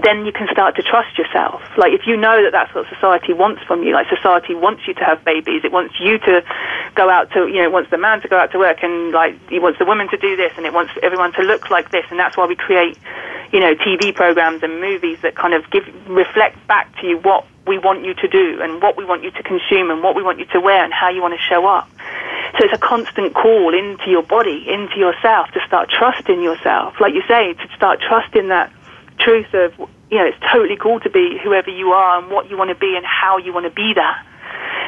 [0.02, 1.62] then you can start to trust yourself.
[1.76, 4.94] Like if you know that that's what society wants from you, like society wants you
[4.94, 6.42] to have babies, it wants you to
[6.94, 9.12] go out to, you know, it wants the man to go out to work, and
[9.12, 11.90] like it wants the woman to do this, and it wants everyone to look like
[11.90, 12.96] this, and that's why we create,
[13.52, 17.44] you know, TV programs and movies that kind of give reflect back to you what
[17.66, 20.22] we want you to do, and what we want you to consume, and what we
[20.22, 21.88] want you to wear, and how you want to show up.
[22.58, 26.94] So it's a constant call into your body, into yourself, to start trusting yourself.
[27.00, 28.72] Like you say, to start trusting that
[29.18, 29.72] truth of,
[30.10, 32.76] you know, it's totally cool to be whoever you are and what you want to
[32.76, 34.24] be and how you want to be that.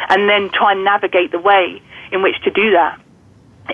[0.08, 3.00] And then try and navigate the way in which to do that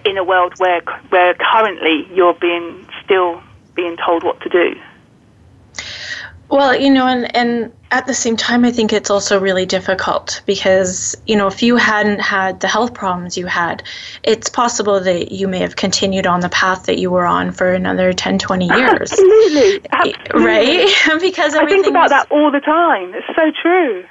[0.05, 3.42] in a world where, where currently you're being still
[3.75, 4.75] being told what to do.
[6.48, 10.42] Well, you know, and, and at the same time, I think it's also really difficult
[10.46, 13.82] because, you know, if you hadn't had the health problems you had,
[14.22, 17.72] it's possible that you may have continued on the path that you were on for
[17.72, 19.12] another 10, 20 years.
[19.12, 19.80] Absolutely.
[19.90, 20.44] Absolutely.
[20.44, 20.94] Right?
[21.20, 23.12] because I think about that all the time.
[23.14, 24.04] It's so true.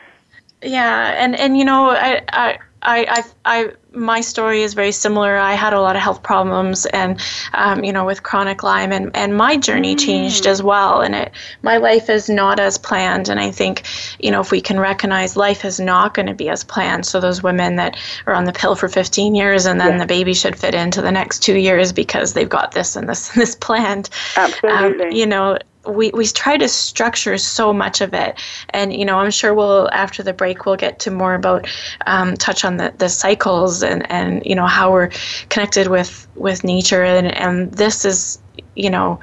[0.62, 1.24] Yeah.
[1.24, 5.38] And, and you know, I, I, I, I, I my story is very similar.
[5.38, 7.20] I had a lot of health problems, and
[7.54, 10.48] um, you know, with chronic Lyme, and and my journey changed mm.
[10.48, 11.02] as well.
[11.02, 11.32] And it,
[11.62, 13.30] my life is not as planned.
[13.30, 13.84] And I think,
[14.20, 17.20] you know, if we can recognize life is not going to be as planned, so
[17.20, 20.00] those women that are on the pill for 15 years, and then yeah.
[20.00, 23.34] the baby should fit into the next two years because they've got this and this
[23.34, 24.10] and this planned.
[24.36, 25.06] Absolutely.
[25.06, 29.18] Um, you know, we, we try to structure so much of it and you know
[29.18, 31.68] i'm sure we'll after the break we'll get to more about
[32.06, 35.10] um, touch on the, the cycles and and you know how we're
[35.50, 38.40] connected with with nature and and this is
[38.76, 39.20] you know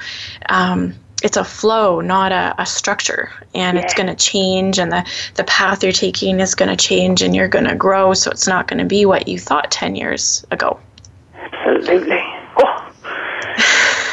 [0.49, 3.85] um, it's a flow, not a, a structure, and yeah.
[3.85, 7.35] it's going to change, and the, the path you're taking is going to change, and
[7.35, 8.13] you're going to grow.
[8.13, 10.81] So it's not going to be what you thought 10 years ago.
[11.35, 12.23] Absolutely.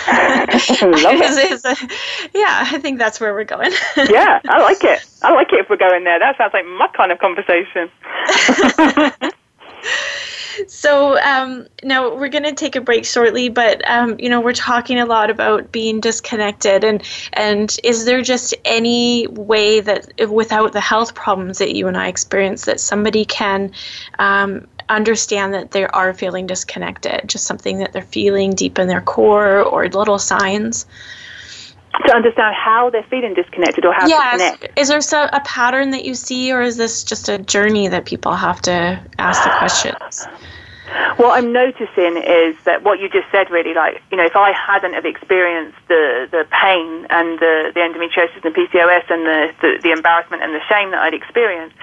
[0.51, 3.71] it's, it's yeah, I think that's where we're going.
[4.09, 5.05] yeah, I like it.
[5.21, 6.19] I like it if we're going there.
[6.19, 7.89] That sounds like my kind of conversation.
[10.67, 14.53] so um, now we're going to take a break shortly, but um, you know we're
[14.53, 20.73] talking a lot about being disconnected, and and is there just any way that without
[20.73, 23.71] the health problems that you and I experience that somebody can
[24.17, 29.01] um, understand that they are feeling disconnected, just something that they're feeling deep in their
[29.01, 30.85] core or little signs.
[32.05, 34.31] To understand how they're feeling disconnected or how yes.
[34.31, 34.79] to connect.
[34.79, 38.33] Is there a pattern that you see, or is this just a journey that people
[38.33, 40.27] have to ask the questions?
[41.17, 44.51] What I'm noticing is that what you just said really, like, you know, if I
[44.51, 49.79] hadn't have experienced the, the pain and the, the endometriosis and PCOS and the, the,
[49.83, 51.75] the embarrassment and the shame that I'd experienced,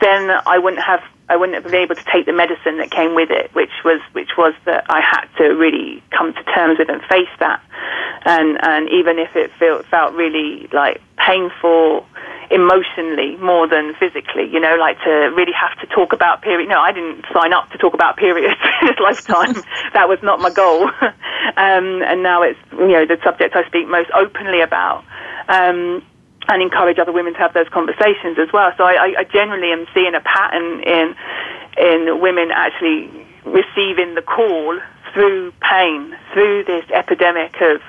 [0.00, 3.14] then I wouldn't have I wouldn't have been able to take the medicine that came
[3.14, 6.90] with it, which was which was that I had to really come to terms with
[6.90, 7.62] and face that,
[8.26, 12.04] and and even if it felt felt really like painful
[12.52, 16.68] emotionally more than physically, you know, like to really have to talk about period.
[16.68, 19.54] No, I didn't sign up to talk about periods in this lifetime.
[19.94, 20.84] that was not my goal.
[21.56, 25.04] um, and now it's, you know, the subject I speak most openly about.
[25.48, 26.04] Um,
[26.48, 28.72] and encourage other women to have those conversations as well.
[28.76, 31.14] So I, I generally am seeing a pattern in
[31.78, 33.08] in women actually
[33.44, 34.78] receiving the call
[35.14, 37.80] through pain, through this epidemic of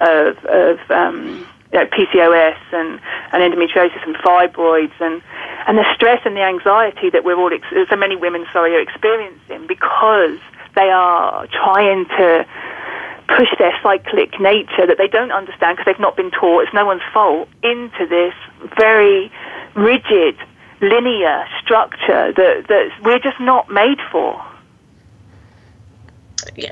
[0.00, 3.00] of, of um, you know, PCOS and,
[3.32, 5.22] and endometriosis and fibroids and
[5.66, 8.80] and the stress and the anxiety that we're all ex- so many women sorry are
[8.80, 10.38] experiencing because
[10.74, 12.46] they are trying to
[13.36, 16.86] push their cyclic nature that they don't understand because they've not been taught it's no
[16.86, 18.32] one's fault into this
[18.78, 19.30] very
[19.74, 20.36] rigid
[20.80, 24.42] linear structure that that we're just not made for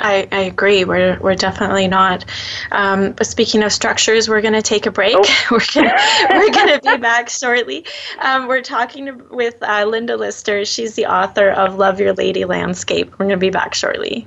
[0.00, 0.84] I, I agree.
[0.84, 2.24] We're, we're definitely not.
[2.70, 5.16] Um, but speaking of structures, we're going to take a break.
[5.16, 5.24] Oh.
[5.50, 5.92] we're going
[6.30, 7.84] we're gonna be back shortly.
[8.20, 10.64] Um, we're talking with uh, Linda Lister.
[10.64, 13.10] She's the author of Love Your Lady Landscape.
[13.12, 14.26] We're going to be back shortly.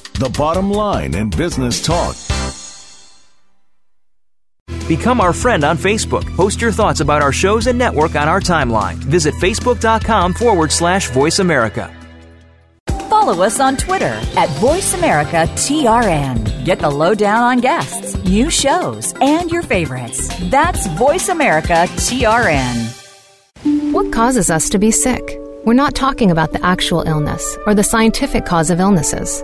[0.21, 2.15] the bottom line in business talk.
[4.87, 6.23] Become our friend on Facebook.
[6.35, 8.95] Post your thoughts about our shows and network on our timeline.
[8.95, 11.91] Visit facebook.com forward slash voice America.
[13.09, 16.65] Follow us on Twitter at Voice America TRN.
[16.65, 20.29] Get the lowdown on guests, new shows, and your favorites.
[20.51, 23.91] That's Voice America TRN.
[23.91, 25.39] What causes us to be sick?
[25.65, 29.43] We're not talking about the actual illness or the scientific cause of illnesses.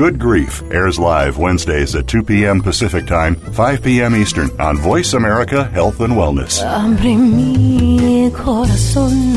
[0.00, 2.62] Good Grief airs live Wednesdays at 2 p.m.
[2.62, 4.16] Pacific Time, 5 p.m.
[4.16, 6.62] Eastern on Voice America Health and Wellness.
[6.64, 9.36] Abre mi corazón.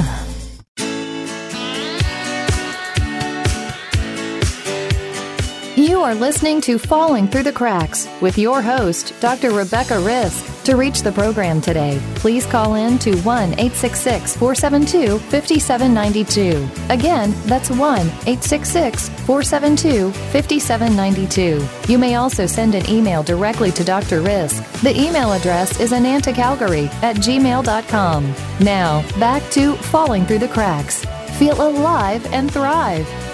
[5.75, 9.51] You are listening to Falling Through the Cracks with your host, Dr.
[9.51, 10.52] Rebecca Risk.
[10.65, 16.69] To reach the program today, please call in to 1 866 472 5792.
[16.89, 21.91] Again, that's 1 866 472 5792.
[21.91, 24.21] You may also send an email directly to Dr.
[24.21, 24.63] Risk.
[24.81, 28.33] The email address is anantacalgary at gmail.com.
[28.61, 31.03] Now, back to Falling Through the Cracks.
[31.37, 33.32] Feel alive and thrive.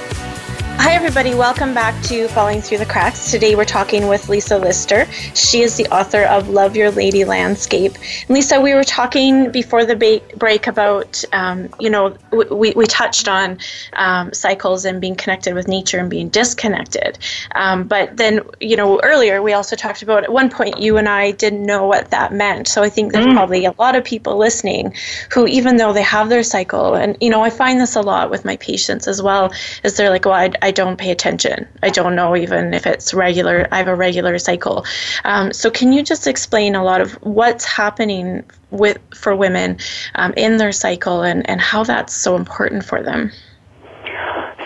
[0.81, 1.35] Hi, everybody.
[1.35, 3.31] Welcome back to Falling Through the Cracks.
[3.31, 5.07] Today we're talking with Lisa Lister.
[5.35, 7.95] She is the author of Love Your Lady Landscape.
[7.95, 12.85] And Lisa, we were talking before the ba- break about, um, you know, we, we
[12.85, 13.59] touched on
[13.91, 17.19] um, cycles and being connected with nature and being disconnected.
[17.55, 21.09] Um, but then, you know, earlier we also talked about at one point you and
[21.09, 22.69] I didn't know what that meant.
[22.69, 23.33] So I think there's mm.
[23.33, 24.93] probably a lot of people listening
[25.29, 28.31] who, even though they have their cycle, and, you know, I find this a lot
[28.31, 29.51] with my patients as well,
[29.83, 31.67] is they're like, well, I, I don't pay attention.
[31.83, 33.67] I don't know even if it's regular.
[33.71, 34.85] I have a regular cycle.
[35.23, 39.77] Um, so can you just explain a lot of what's happening with for women
[40.15, 43.31] um, in their cycle and, and how that's so important for them?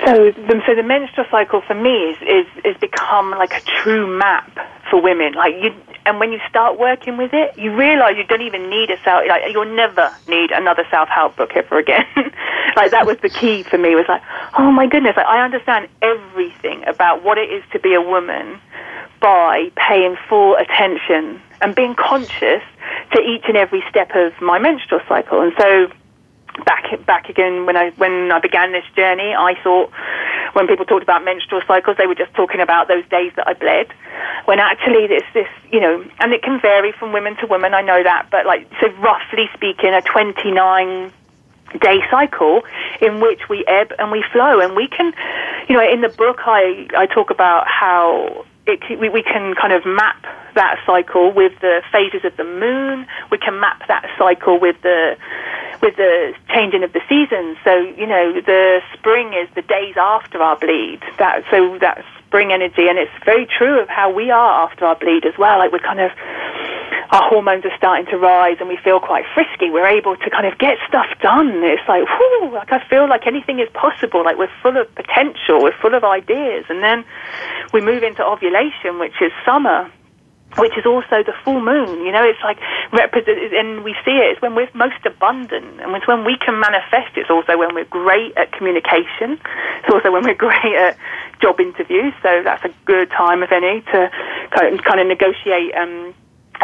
[0.06, 4.06] So, the, so the menstrual cycle for me is, is is become like a true
[4.18, 4.52] map
[4.94, 5.34] for women.
[5.34, 5.74] Like you,
[6.06, 9.24] and when you start working with it, you realize you don't even need a self.
[9.28, 12.06] Like you'll never need another self help book ever again.
[12.76, 13.96] like that was the key for me.
[13.96, 14.22] Was like,
[14.60, 18.60] oh my goodness, like, I understand everything about what it is to be a woman
[19.20, 22.62] by paying full attention and being conscious
[23.14, 25.42] to each and every step of my menstrual cycle.
[25.42, 25.88] And so
[26.66, 29.92] back back again when I when I began this journey, I thought
[30.54, 33.54] when people talked about menstrual cycles, they were just talking about those days that I
[33.54, 33.88] bled.
[34.46, 37.74] When actually, this this you know, and it can vary from women to women.
[37.74, 41.12] I know that, but like so, roughly speaking, a twenty nine
[41.82, 42.62] day cycle
[43.02, 45.14] in which we ebb and we flow, and we can,
[45.68, 49.74] you know, in the book I I talk about how it, we, we can kind
[49.74, 50.24] of map
[50.56, 53.08] that cycle with the phases of the moon.
[53.32, 55.18] We can map that cycle with the
[55.82, 57.58] with the changing of the seasons.
[57.64, 61.02] So you know, the spring is the days after our bleed.
[61.18, 64.96] That so that spring energy, and it's very true of how we are after our
[64.96, 65.60] bleed as well.
[65.60, 66.12] Like we're kind of
[67.14, 69.70] our hormones are starting to rise and we feel quite frisky.
[69.70, 71.62] We're able to kind of get stuff done.
[71.62, 74.26] It's like, whoo, like I feel like anything is possible.
[74.26, 75.62] Like we're full of potential.
[75.62, 76.66] We're full of ideas.
[76.70, 77.06] And then
[77.72, 79.92] we move into ovulation, which is summer
[80.58, 82.06] which is also the full moon.
[82.06, 84.38] You know, it's like, and we see it.
[84.38, 87.18] It's when we're most abundant, and it's when we can manifest.
[87.18, 89.42] It's also when we're great at communication.
[89.82, 90.96] It's also when we're great at
[91.42, 92.14] job interviews.
[92.22, 94.12] So that's a good time, if any, to
[94.54, 96.14] kind of, kind of negotiate um,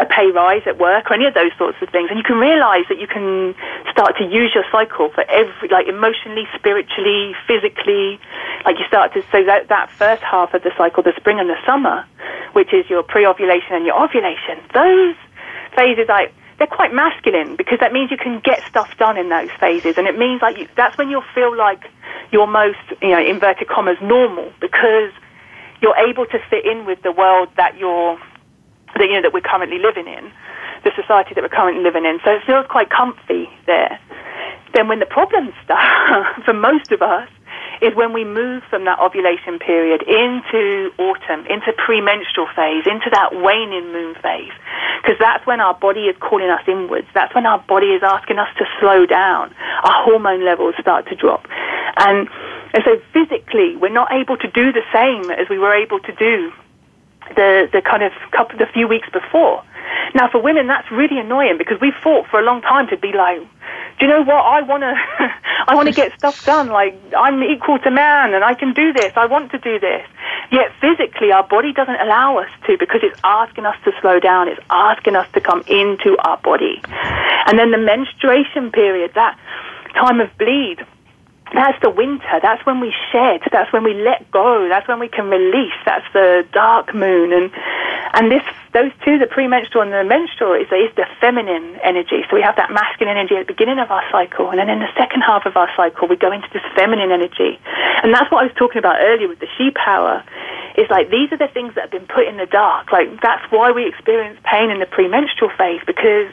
[0.00, 2.08] a pay rise at work or any of those sorts of things.
[2.08, 3.54] And you can realize that you can
[3.92, 8.18] start to use your cycle for every, like emotionally, spiritually, physically.
[8.64, 11.48] Like you start to, so that, that first half of the cycle, the spring and
[11.48, 12.06] the summer,
[12.52, 15.14] which is your pre ovulation and your ovulation, those
[15.76, 19.48] phases, like, they're quite masculine because that means you can get stuff done in those
[19.58, 19.96] phases.
[19.96, 21.84] And it means like you, that's when you'll feel like
[22.32, 25.10] you're most, you know, inverted commas, normal because
[25.80, 28.20] you're able to fit in with the world that you're
[28.94, 30.32] that you know that we're currently living in,
[30.84, 32.20] the society that we're currently living in.
[32.24, 33.98] So it feels quite comfy there.
[34.74, 37.28] Then when the problems start, for most of us,
[37.82, 43.32] is when we move from that ovulation period into autumn, into premenstrual phase, into that
[43.32, 44.52] waning moon phase.
[45.00, 47.08] Because that's when our body is calling us inwards.
[47.14, 49.54] That's when our body is asking us to slow down.
[49.82, 51.46] Our hormone levels start to drop.
[51.96, 52.28] And,
[52.74, 56.12] and so physically, we're not able to do the same as we were able to
[56.12, 56.52] do
[57.36, 59.62] the, the kind of couple, the few weeks before.
[60.14, 63.12] Now, for women, that's really annoying because we fought for a long time to be
[63.12, 63.38] like,
[63.98, 64.44] do you know what?
[64.44, 64.94] I want to,
[65.68, 66.68] I want to get stuff done.
[66.68, 69.12] Like I'm equal to man, and I can do this.
[69.16, 70.06] I want to do this.
[70.50, 74.48] Yet physically, our body doesn't allow us to because it's asking us to slow down.
[74.48, 76.80] It's asking us to come into our body,
[77.46, 79.38] and then the menstruation period, that
[79.94, 80.84] time of bleed
[81.52, 82.38] that's the winter.
[82.42, 83.42] That's when we shed.
[83.50, 84.68] That's when we let go.
[84.68, 85.74] That's when we can release.
[85.84, 87.32] That's the dark moon.
[87.32, 87.50] And
[88.14, 88.42] and this
[88.72, 92.22] those two, the premenstrual and the menstrual, is, is the feminine energy.
[92.30, 94.78] So we have that masculine energy at the beginning of our cycle, and then in
[94.78, 97.58] the second half of our cycle, we go into this feminine energy.
[98.02, 100.22] And that's what I was talking about earlier with the she power.
[100.78, 102.92] Is like these are the things that have been put in the dark.
[102.92, 106.30] Like that's why we experience pain in the premenstrual phase because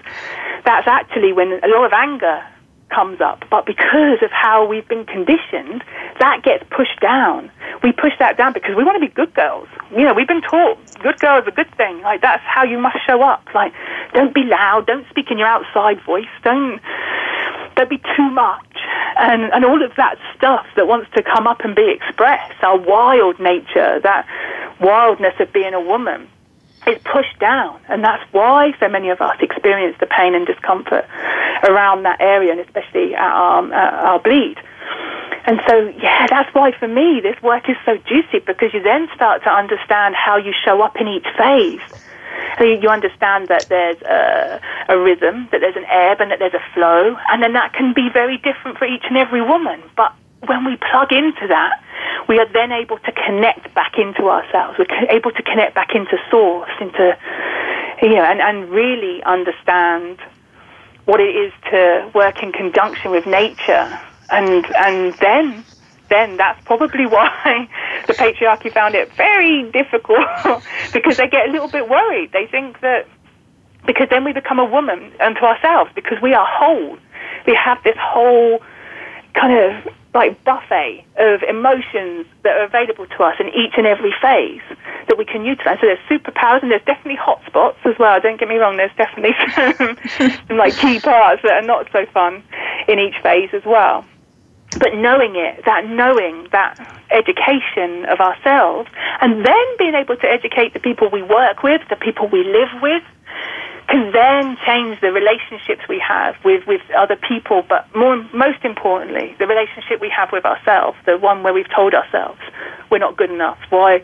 [0.63, 2.45] that's actually when a lot of anger
[2.89, 3.43] comes up.
[3.49, 5.83] But because of how we've been conditioned,
[6.19, 7.51] that gets pushed down.
[7.83, 9.67] We push that down because we want to be good girls.
[9.91, 12.01] You know, we've been taught good girl is a good thing.
[12.01, 13.47] Like that's how you must show up.
[13.53, 13.73] Like
[14.13, 16.79] don't be loud, don't speak in your outside voice, don't
[17.75, 18.65] don't be too much.
[19.19, 22.77] And and all of that stuff that wants to come up and be expressed, our
[22.77, 24.27] wild nature, that
[24.79, 26.27] wildness of being a woman
[26.85, 31.05] is pushed down, and that's why so many of us experience the pain and discomfort
[31.63, 34.57] around that area, and especially our, um, at our bleed.
[35.45, 39.07] And so, yeah, that's why for me this work is so juicy because you then
[39.15, 41.81] start to understand how you show up in each phase.
[42.57, 44.59] So you understand that there's a,
[44.89, 47.93] a rhythm, that there's an ebb, and that there's a flow, and then that can
[47.93, 49.81] be very different for each and every woman.
[49.95, 50.13] But
[50.45, 51.83] when we plug into that,
[52.27, 54.77] we are then able to connect back into ourselves.
[54.77, 57.17] We're able to connect back into source, into,
[58.01, 60.19] you know, and, and really understand
[61.05, 63.99] what it is to work in conjunction with nature.
[64.29, 65.63] And, and then,
[66.09, 67.69] then that's probably why
[68.05, 70.27] the patriarchy found it very difficult
[70.93, 72.31] because they get a little bit worried.
[72.33, 73.07] They think that
[73.85, 76.97] because then we become a woman unto ourselves because we are whole.
[77.45, 78.59] We have this whole
[79.33, 84.11] kind of like buffet of emotions that are available to us in each and every
[84.19, 84.65] phase
[85.07, 85.77] that we can utilize.
[85.79, 88.19] So there's superpowers and there's definitely hot spots as well.
[88.19, 89.37] Don't get me wrong, there's definitely
[89.77, 92.43] some, some like key parts that are not so fun
[92.87, 94.03] in each phase as well.
[94.79, 96.75] But knowing it, that knowing, that
[97.11, 98.89] education of ourselves,
[99.21, 102.81] and then being able to educate the people we work with, the people we live
[102.81, 103.03] with,
[103.87, 109.35] can then change the relationships we have with, with other people, but more, most importantly,
[109.39, 112.39] the relationship we have with ourselves, the one where we've told ourselves
[112.91, 113.59] we're not good enough.
[113.69, 114.01] Why,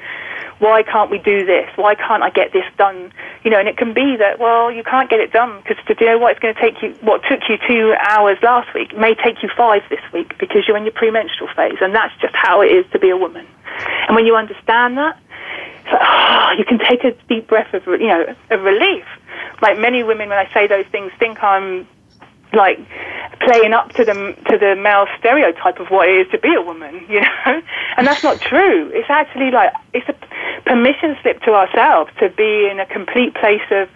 [0.60, 1.70] why can't we do this?
[1.76, 3.12] Why can't I get this done?
[3.44, 5.96] You know, and it can be that, well, you can't get it done because to
[6.00, 8.96] you know what, it's going to take you, what took you two hours last week
[8.98, 12.36] may take you five this week because you're in your premenstrual phase, and that's just
[12.36, 13.46] how it is to be a woman.
[14.08, 15.20] And when you understand that,
[15.84, 19.06] it's like, oh, you can take a deep breath of, you know, of relief
[19.64, 21.88] like many women, when I say those things, think I'm
[22.54, 22.78] like
[23.42, 26.62] playing up to the to the male stereotype of what it is to be a
[26.62, 27.62] woman, you know,
[27.98, 28.92] and that's not true.
[28.94, 30.16] It's actually like it's a
[30.70, 33.90] permission slip to ourselves to be in a complete place of,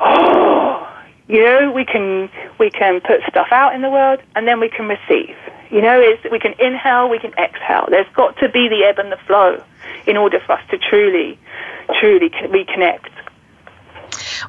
[0.00, 0.86] oh,
[1.28, 4.68] you know, we can we can put stuff out in the world and then we
[4.68, 5.36] can receive.
[5.70, 7.86] You know, it's, we can inhale, we can exhale.
[7.90, 9.62] There's got to be the ebb and the flow
[10.06, 11.38] in order for us to truly,
[12.00, 13.10] truly reconnect.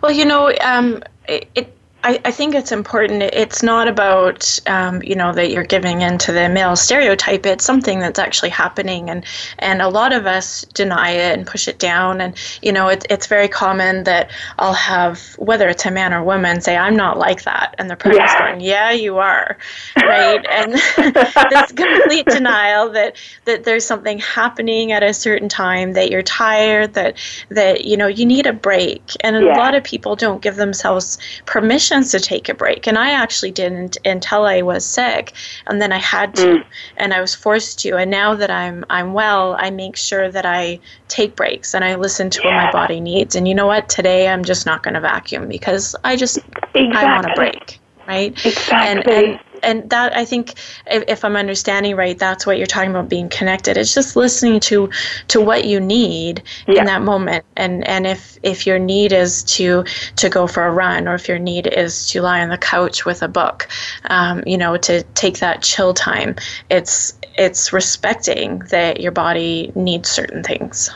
[0.02, 3.22] Well, you know, um, it I, I, think it's important.
[3.24, 7.46] It's not about um, you know that you're giving into the male stereotype.
[7.46, 9.26] It's something that's actually happening, and
[9.58, 12.22] and a lot of us deny it and push it down.
[12.22, 16.24] And you know, it, it's very common that I'll have whether it's a man or
[16.24, 18.40] woman say, "I'm not like that," and the person's yeah.
[18.40, 19.58] going, "Yeah, you are,"
[19.98, 20.46] right?
[20.50, 20.74] and
[21.52, 26.94] this complete denial that that there's something happening at a certain time that you're tired,
[26.94, 27.18] that
[27.50, 29.54] that you know you need a break, and yeah.
[29.54, 32.88] a lot of people don't give themselves permission to take a break.
[32.88, 35.34] And I actually didn't until I was sick,
[35.68, 36.66] and then I had to, mm.
[36.98, 37.98] and I was forced to.
[37.98, 41.96] And now that I'm I'm well, I make sure that I take breaks and I
[41.96, 42.66] listen to yeah.
[42.66, 43.36] what my body needs.
[43.36, 43.90] And you know what?
[43.90, 46.92] Today I'm just not going to vacuum because I just exactly.
[46.94, 47.80] I want a break
[48.10, 48.46] right?
[48.46, 49.14] Exactly.
[49.14, 50.54] And, and and that I think
[50.88, 53.78] if, if, I'm understanding right, that's what you're talking about being connected.
[53.78, 54.90] It's just listening to
[55.30, 56.80] to what you need yeah.
[56.80, 57.46] in that moment.
[57.56, 59.84] And and if if your need is to
[60.18, 63.06] to go for a run, or if your need is to lie on the couch
[63.06, 63.68] with a book,
[64.06, 66.36] um, you know, to take that chill time,
[66.70, 70.90] it's it's respecting that your body needs certain things.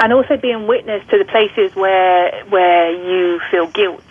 [0.00, 4.02] And also being witness to the places where where you feel guilt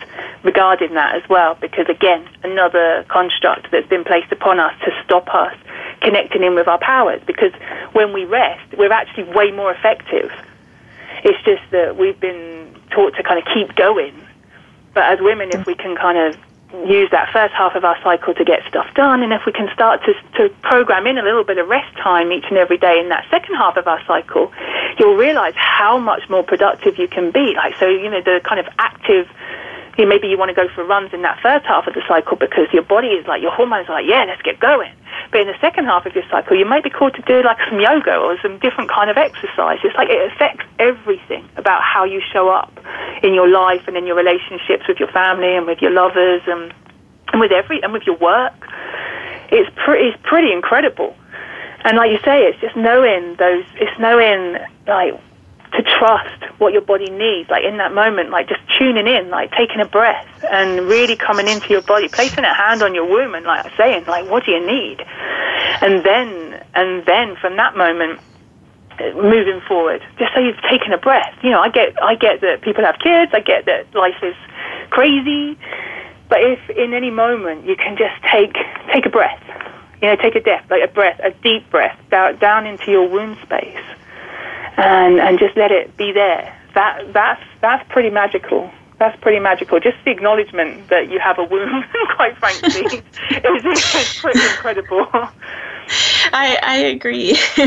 [0.42, 5.32] regarding that as well, because again, another construct that's been placed upon us to stop
[5.34, 5.54] us
[6.00, 7.22] connecting in with our powers.
[7.26, 7.52] Because
[7.92, 10.32] when we rest, we're actually way more effective.
[11.24, 14.14] It's just that we've been taught to kind of keep going.
[14.94, 16.36] But as women, if we can kind of
[16.88, 19.68] use that first half of our cycle to get stuff done, and if we can
[19.72, 22.98] start to, to program in a little bit of rest time each and every day
[22.98, 24.52] in that second half of our cycle,
[24.98, 27.54] you'll realize how much more productive you can be.
[27.56, 29.28] Like, so, you know, the kind of active
[29.98, 32.02] you know, maybe you want to go for runs in that first half of the
[32.08, 34.92] cycle because your body is like your hormones are like yeah let's get going
[35.30, 37.56] But in the second half of your cycle, you might be called to do like
[37.68, 39.78] some yoga or some different kind of exercise.
[39.82, 42.72] It's like it affects everything about how you show up
[43.22, 46.72] in your life and in your relationships with your family and with your lovers and,
[47.32, 48.52] and with every and with your work.
[49.50, 51.16] It's pretty it's pretty incredible.
[51.84, 53.64] And like you say, it's just knowing those.
[53.76, 55.14] It's knowing like
[55.72, 59.50] to trust what your body needs, like in that moment, like just tuning in, like
[59.50, 63.34] taking a breath and really coming into your body, placing a hand on your womb
[63.34, 65.00] and like saying, like, what do you need?
[65.82, 68.20] And then, and then from that moment,
[69.16, 71.34] moving forward, just so you've taken a breath.
[71.42, 74.36] You know, I get, I get that people have kids, I get that life is
[74.90, 75.58] crazy,
[76.28, 78.54] but if in any moment you can just take,
[78.92, 79.42] take a breath,
[80.00, 83.08] you know, take a death, like a breath, a deep breath down, down into your
[83.08, 83.82] womb space
[84.76, 86.56] and and just let it be there.
[86.74, 88.70] That that's that's pretty magical.
[88.98, 89.80] That's pretty magical.
[89.80, 91.84] Just the acknowledgement that you have a womb,
[92.16, 92.68] quite frankly,
[93.30, 95.06] is, is pretty incredible.
[96.32, 97.36] I, I agree.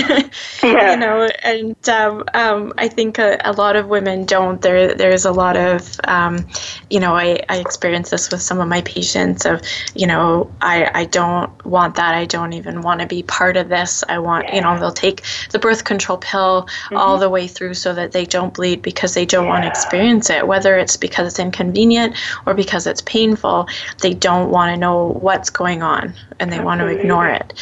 [0.63, 0.91] yeah.
[0.91, 4.61] You know, and um, um, I think a, a, lot of women don't.
[4.61, 6.47] There, there's a lot of, um,
[6.89, 9.61] you know, I, I experience this with some of my patients of,
[9.93, 12.16] you know, I, I don't want that.
[12.16, 14.03] I don't even want to be part of this.
[14.09, 14.55] I want, yeah.
[14.55, 16.97] you know, they'll take the birth control pill mm-hmm.
[16.97, 19.49] all the way through so that they don't bleed because they don't yeah.
[19.49, 23.68] want to experience it, whether it's because it's inconvenient or because it's painful.
[24.01, 26.66] They don't want to know what's going on and they Absolutely.
[26.66, 27.53] want to ignore it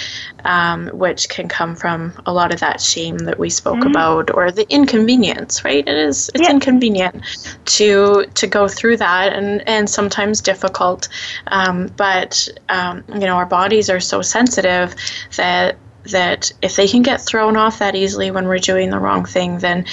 [0.46, 3.90] um, which can come from a lot of that shame that we spoke mm-hmm.
[3.90, 6.52] about or the inconvenience right it is it's yeah.
[6.52, 7.24] inconvenient
[7.66, 11.08] to to go through that and and sometimes difficult
[11.48, 14.96] um, but um, you know our bodies are so sensitive
[15.38, 19.26] that that if they can get thrown off that easily when we're doing the wrong
[19.26, 19.86] thing then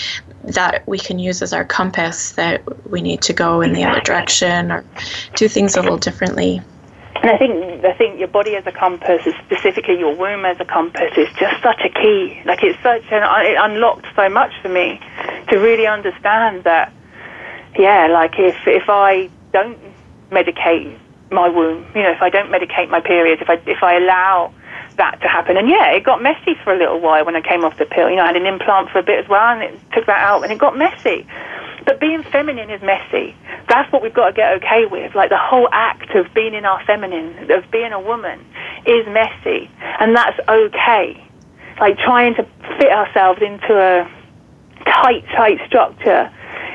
[0.42, 4.00] that we can use as our compass that we need to go in the other
[4.00, 4.84] direction or
[5.36, 6.60] do things a little differently
[7.22, 10.64] and I think I think your body as a compass, specifically your womb as a
[10.64, 12.40] compass, is just such a key.
[12.46, 15.00] Like it's such an uh, it unlocked so much for me
[15.48, 16.92] to really understand that.
[17.78, 19.78] Yeah, like if if I don't
[20.30, 20.98] medicate
[21.30, 24.52] my womb, you know, if I don't medicate my periods, if I if I allow
[24.96, 27.64] that to happen, and yeah, it got messy for a little while when I came
[27.64, 28.08] off the pill.
[28.08, 30.20] You know, I had an implant for a bit as well, and it took that
[30.20, 31.26] out, and it got messy.
[31.86, 33.34] But being feminine is messy.
[33.68, 35.14] That's what we've got to get okay with.
[35.14, 38.40] Like the whole act of being in our feminine, of being a woman,
[38.86, 39.70] is messy.
[39.98, 41.26] And that's okay.
[41.78, 42.42] Like trying to
[42.78, 44.04] fit ourselves into a
[44.84, 46.30] tight, tight structure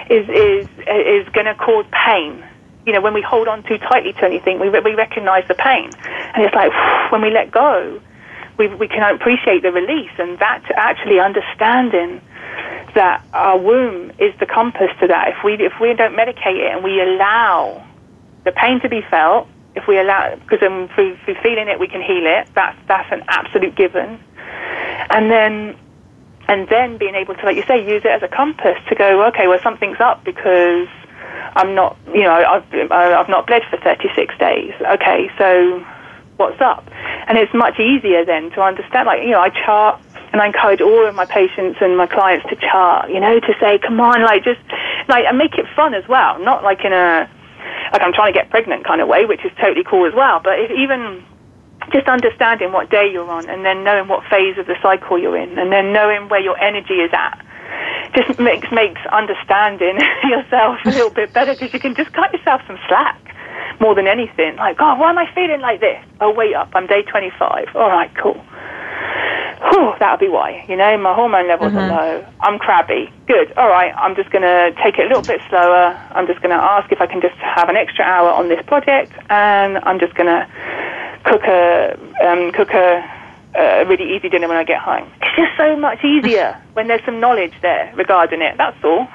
[0.09, 2.43] is, is, is going to cause pain.
[2.85, 5.89] You know, when we hold on too tightly to anything, we, we recognize the pain.
[6.33, 6.71] And it's like
[7.11, 8.01] when we let go,
[8.57, 10.11] we, we can appreciate the release.
[10.17, 12.21] And that actually understanding
[12.95, 15.29] that our womb is the compass to that.
[15.29, 17.85] If we if we don't medicate it and we allow
[18.43, 21.87] the pain to be felt, if we allow because um, through, through feeling it we
[21.87, 22.47] can heal it.
[22.55, 24.19] That's that's an absolute given.
[25.09, 25.77] And then
[26.47, 29.25] and then being able to, like you say, use it as a compass to go,
[29.27, 30.87] okay, well something's up because
[31.55, 34.73] I'm not, you know, I've I've not bled for 36 days.
[34.81, 35.85] Okay, so
[36.37, 36.87] what's up?
[37.27, 39.07] And it's much easier then to understand.
[39.07, 40.01] Like you know, I chart
[40.35, 43.53] and I encourage all of my patients and my clients to chart, you know, to
[43.57, 44.59] say, come on, like just,
[45.07, 47.23] like, and make it fun as well, not like in a,
[47.93, 50.41] like I'm trying to get pregnant kind of way, which is totally cool as well,
[50.43, 51.23] but if even
[51.93, 55.37] just understanding what day you're on and then knowing what phase of the cycle you're
[55.37, 57.39] in and then knowing where your energy is at
[58.13, 59.95] just makes makes understanding
[60.27, 63.21] yourself a little bit better because you can just cut yourself some slack
[63.79, 64.57] more than anything.
[64.57, 66.03] Like, oh, why am I feeling like this?
[66.19, 67.75] Oh, wait up, I'm day 25.
[67.75, 68.43] All right, cool
[69.59, 70.65] whew, that'll be why.
[70.67, 71.91] You know, my hormone levels mm-hmm.
[71.91, 72.27] are low.
[72.41, 73.11] I'm crabby.
[73.27, 73.53] Good.
[73.57, 73.93] All right.
[73.95, 75.95] I'm just going to take it a little bit slower.
[76.11, 78.63] I'm just going to ask if I can just have an extra hour on this
[78.65, 80.47] project, and I'm just going to
[81.25, 83.03] cook a um, cook a,
[83.55, 85.11] a really easy dinner when I get home.
[85.21, 88.57] It's just so much easier when there's some knowledge there regarding it.
[88.57, 89.07] That's all.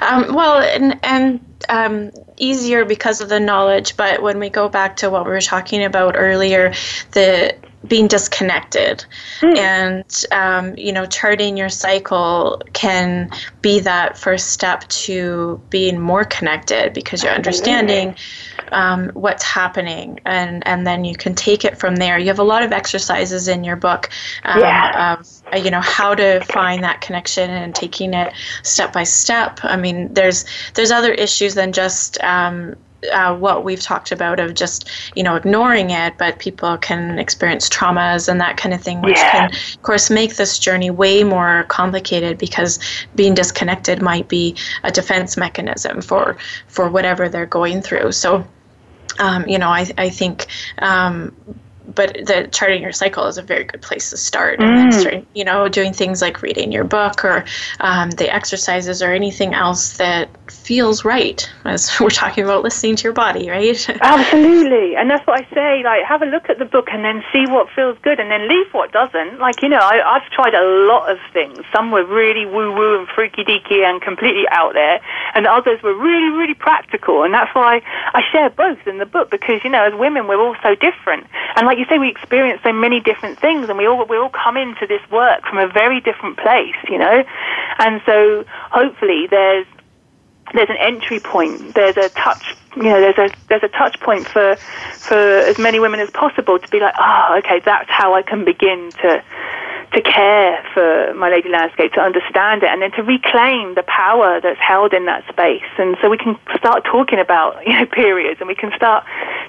[0.00, 3.96] Um, well, and and um, easier because of the knowledge.
[3.96, 6.72] But when we go back to what we were talking about earlier,
[7.12, 9.04] the being disconnected
[9.40, 9.56] mm.
[9.56, 13.30] and um, you know charting your cycle can
[13.60, 18.16] be that first step to being more connected because you're understanding
[18.72, 22.44] um, what's happening and and then you can take it from there you have a
[22.44, 24.10] lot of exercises in your book
[24.44, 25.14] um, yeah.
[25.14, 29.60] of uh, you know how to find that connection and taking it step by step
[29.62, 30.44] i mean there's
[30.74, 32.74] there's other issues than just um,
[33.12, 37.68] uh, what we've talked about of just you know ignoring it but people can experience
[37.68, 39.48] traumas and that kind of thing which yeah.
[39.48, 42.78] can of course make this journey way more complicated because
[43.14, 46.36] being disconnected might be a defense mechanism for
[46.68, 48.46] for whatever they're going through so
[49.18, 50.46] um, you know I, I think
[50.78, 51.34] um,
[51.94, 54.60] but the charting your cycle is a very good place to start.
[54.60, 55.24] And then Mm.
[55.34, 57.44] you know, doing things like reading your book or
[57.80, 61.48] um, the exercises or anything else that feels right.
[61.64, 63.88] As we're talking about listening to your body, right?
[64.00, 65.82] Absolutely, and that's what I say.
[65.84, 68.48] Like, have a look at the book and then see what feels good, and then
[68.48, 69.38] leave what doesn't.
[69.38, 71.58] Like, you know, I, I've tried a lot of things.
[71.74, 75.00] Some were really woo woo and freaky deaky and completely out there,
[75.34, 77.22] and others were really, really practical.
[77.22, 77.82] And that's why
[78.12, 81.26] I share both in the book because you know, as women, we're all so different.
[81.56, 84.30] And like you say, we experience so many different things, and we all we all
[84.30, 86.76] come into this work from a very different place.
[86.88, 87.24] You know,
[87.78, 89.66] and so hopefully there's
[90.54, 91.74] there's an entry point.
[91.74, 92.54] There's a touch.
[92.76, 94.56] You know, there's a there's a touch point for
[94.98, 98.44] for as many women as possible to be like, oh, okay, that's how I can
[98.44, 99.22] begin to
[99.92, 104.40] to care for my lady landscape, to understand it, and then to reclaim the power
[104.40, 105.64] that's held in that space.
[105.78, 109.04] And so we can start talking about you know periods, and we can start